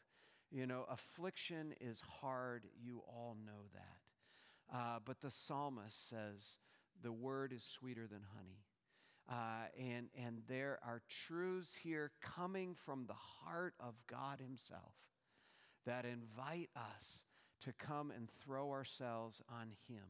You 0.51 0.67
know, 0.67 0.85
affliction 0.89 1.75
is 1.81 2.01
hard. 2.01 2.67
You 2.81 3.03
all 3.09 3.37
know 3.45 3.69
that. 3.73 4.77
Uh, 4.77 4.99
but 5.05 5.21
the 5.21 5.31
psalmist 5.31 6.09
says, 6.09 6.59
the 7.03 7.13
word 7.13 7.53
is 7.53 7.65
sweeter 7.65 8.07
than 8.07 8.21
honey. 8.37 8.61
Uh, 9.31 9.67
and, 9.79 10.09
and 10.23 10.43
there 10.49 10.79
are 10.85 11.01
truths 11.27 11.75
here 11.75 12.11
coming 12.21 12.75
from 12.85 13.07
the 13.07 13.15
heart 13.15 13.75
of 13.81 13.95
God 14.07 14.39
Himself 14.39 14.95
that 15.87 16.05
invite 16.05 16.71
us 16.77 17.25
to 17.63 17.73
come 17.73 18.11
and 18.11 18.29
throw 18.45 18.71
ourselves 18.71 19.41
on 19.49 19.69
Him, 19.89 20.05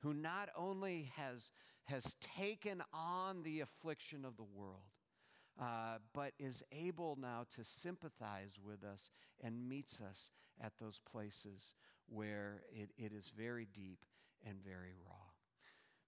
who 0.00 0.12
not 0.12 0.50
only 0.56 1.10
has, 1.16 1.50
has 1.84 2.16
taken 2.20 2.82
on 2.92 3.42
the 3.42 3.60
affliction 3.60 4.24
of 4.24 4.36
the 4.36 4.42
world, 4.42 4.82
uh, 5.60 5.98
but 6.12 6.32
is 6.38 6.62
able 6.72 7.16
now 7.20 7.46
to 7.54 7.64
sympathize 7.64 8.58
with 8.62 8.84
us 8.84 9.10
and 9.42 9.68
meets 9.68 10.00
us 10.00 10.30
at 10.60 10.72
those 10.78 11.00
places 11.10 11.74
where 12.06 12.62
it, 12.70 12.90
it 12.98 13.12
is 13.12 13.32
very 13.36 13.66
deep 13.74 14.04
and 14.46 14.62
very 14.62 14.92
raw. 15.06 15.14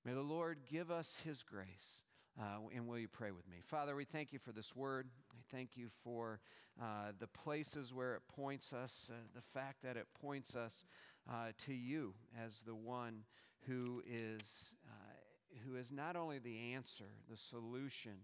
May 0.05 0.13
the 0.13 0.21
Lord 0.21 0.59
give 0.71 0.91
us 0.91 1.21
His 1.25 1.43
grace 1.43 2.03
Uh, 2.39 2.59
and 2.75 2.89
will 2.89 2.99
you 2.99 3.07
pray 3.07 3.31
with 3.31 3.49
me? 3.49 3.59
Father, 3.63 3.95
we 3.95 4.05
thank 4.05 4.33
you 4.33 4.41
for 4.41 4.51
this 4.51 4.75
word. 4.75 5.07
I 5.33 5.41
thank 5.55 5.77
you 5.77 5.89
for 6.03 6.41
uh, 6.83 7.13
the 7.21 7.29
places 7.29 7.95
where 7.95 8.17
it 8.17 8.23
points 8.35 8.73
us, 8.73 9.13
uh, 9.13 9.19
the 9.37 9.41
fact 9.41 9.83
that 9.85 9.97
it 9.97 10.09
points 10.21 10.57
us 10.57 10.85
uh, 11.31 11.53
to 11.59 11.73
you 11.73 12.13
as 12.45 12.63
the 12.63 12.75
one 12.75 13.23
who 13.69 14.03
is, 14.05 14.75
uh, 14.89 15.61
who 15.65 15.77
is 15.77 15.93
not 15.93 16.17
only 16.17 16.41
the 16.41 16.73
answer, 16.75 17.05
the 17.31 17.37
solution, 17.37 18.17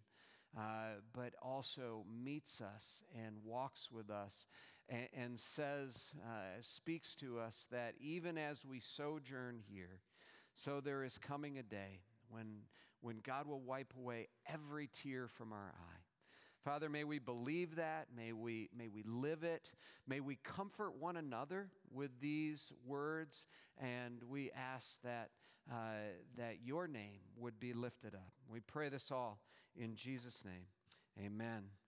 uh, 0.59 0.99
but 1.13 1.33
also 1.41 2.05
meets 2.13 2.61
us 2.61 3.05
and 3.25 3.37
walks 3.45 3.93
with 3.93 4.11
us 4.11 4.49
and, 4.89 5.07
and 5.17 5.39
says, 5.39 6.15
speaks 6.63 7.15
to 7.15 7.39
us 7.39 7.69
that 7.71 7.95
even 8.01 8.37
as 8.37 8.67
we 8.67 8.81
sojourn 8.81 9.61
here, 9.73 10.01
so 10.53 10.81
there 10.81 11.05
is 11.05 11.17
coming 11.17 11.59
a 11.59 11.63
day 11.63 12.01
when 12.29 12.63
when 13.01 13.21
God 13.23 13.47
will 13.47 13.61
wipe 13.61 13.93
away 13.99 14.29
every 14.47 14.89
tear 14.89 15.29
from 15.29 15.53
our 15.53 15.75
eye. 15.75 16.01
Father, 16.65 16.91
may 16.91 17.05
we 17.05 17.19
believe 17.19 17.77
that. 17.77 18.09
May 18.15 18.33
we, 18.33 18.69
may 18.77 18.89
we 18.89 19.03
live 19.05 19.45
it. 19.45 19.73
May 20.07 20.21
we 20.21 20.37
comfort 20.43 20.93
one 20.99 21.17
another 21.17 21.69
with 21.91 22.11
these 22.21 22.73
words. 22.87 23.47
And 23.79 24.23
we 24.29 24.51
ask 24.53 25.01
that, 25.03 25.31
uh, 25.71 26.13
that 26.37 26.57
your 26.63 26.87
name 26.87 27.21
would 27.39 27.59
be 27.59 27.73
lifted 27.73 28.15
up. 28.15 28.33
We 28.51 28.61
pray 28.61 28.91
this 28.91 29.11
all 29.11 29.41
in 29.75 29.95
Jesus' 29.95 30.45
name. 30.45 30.67
Amen. 31.19 31.80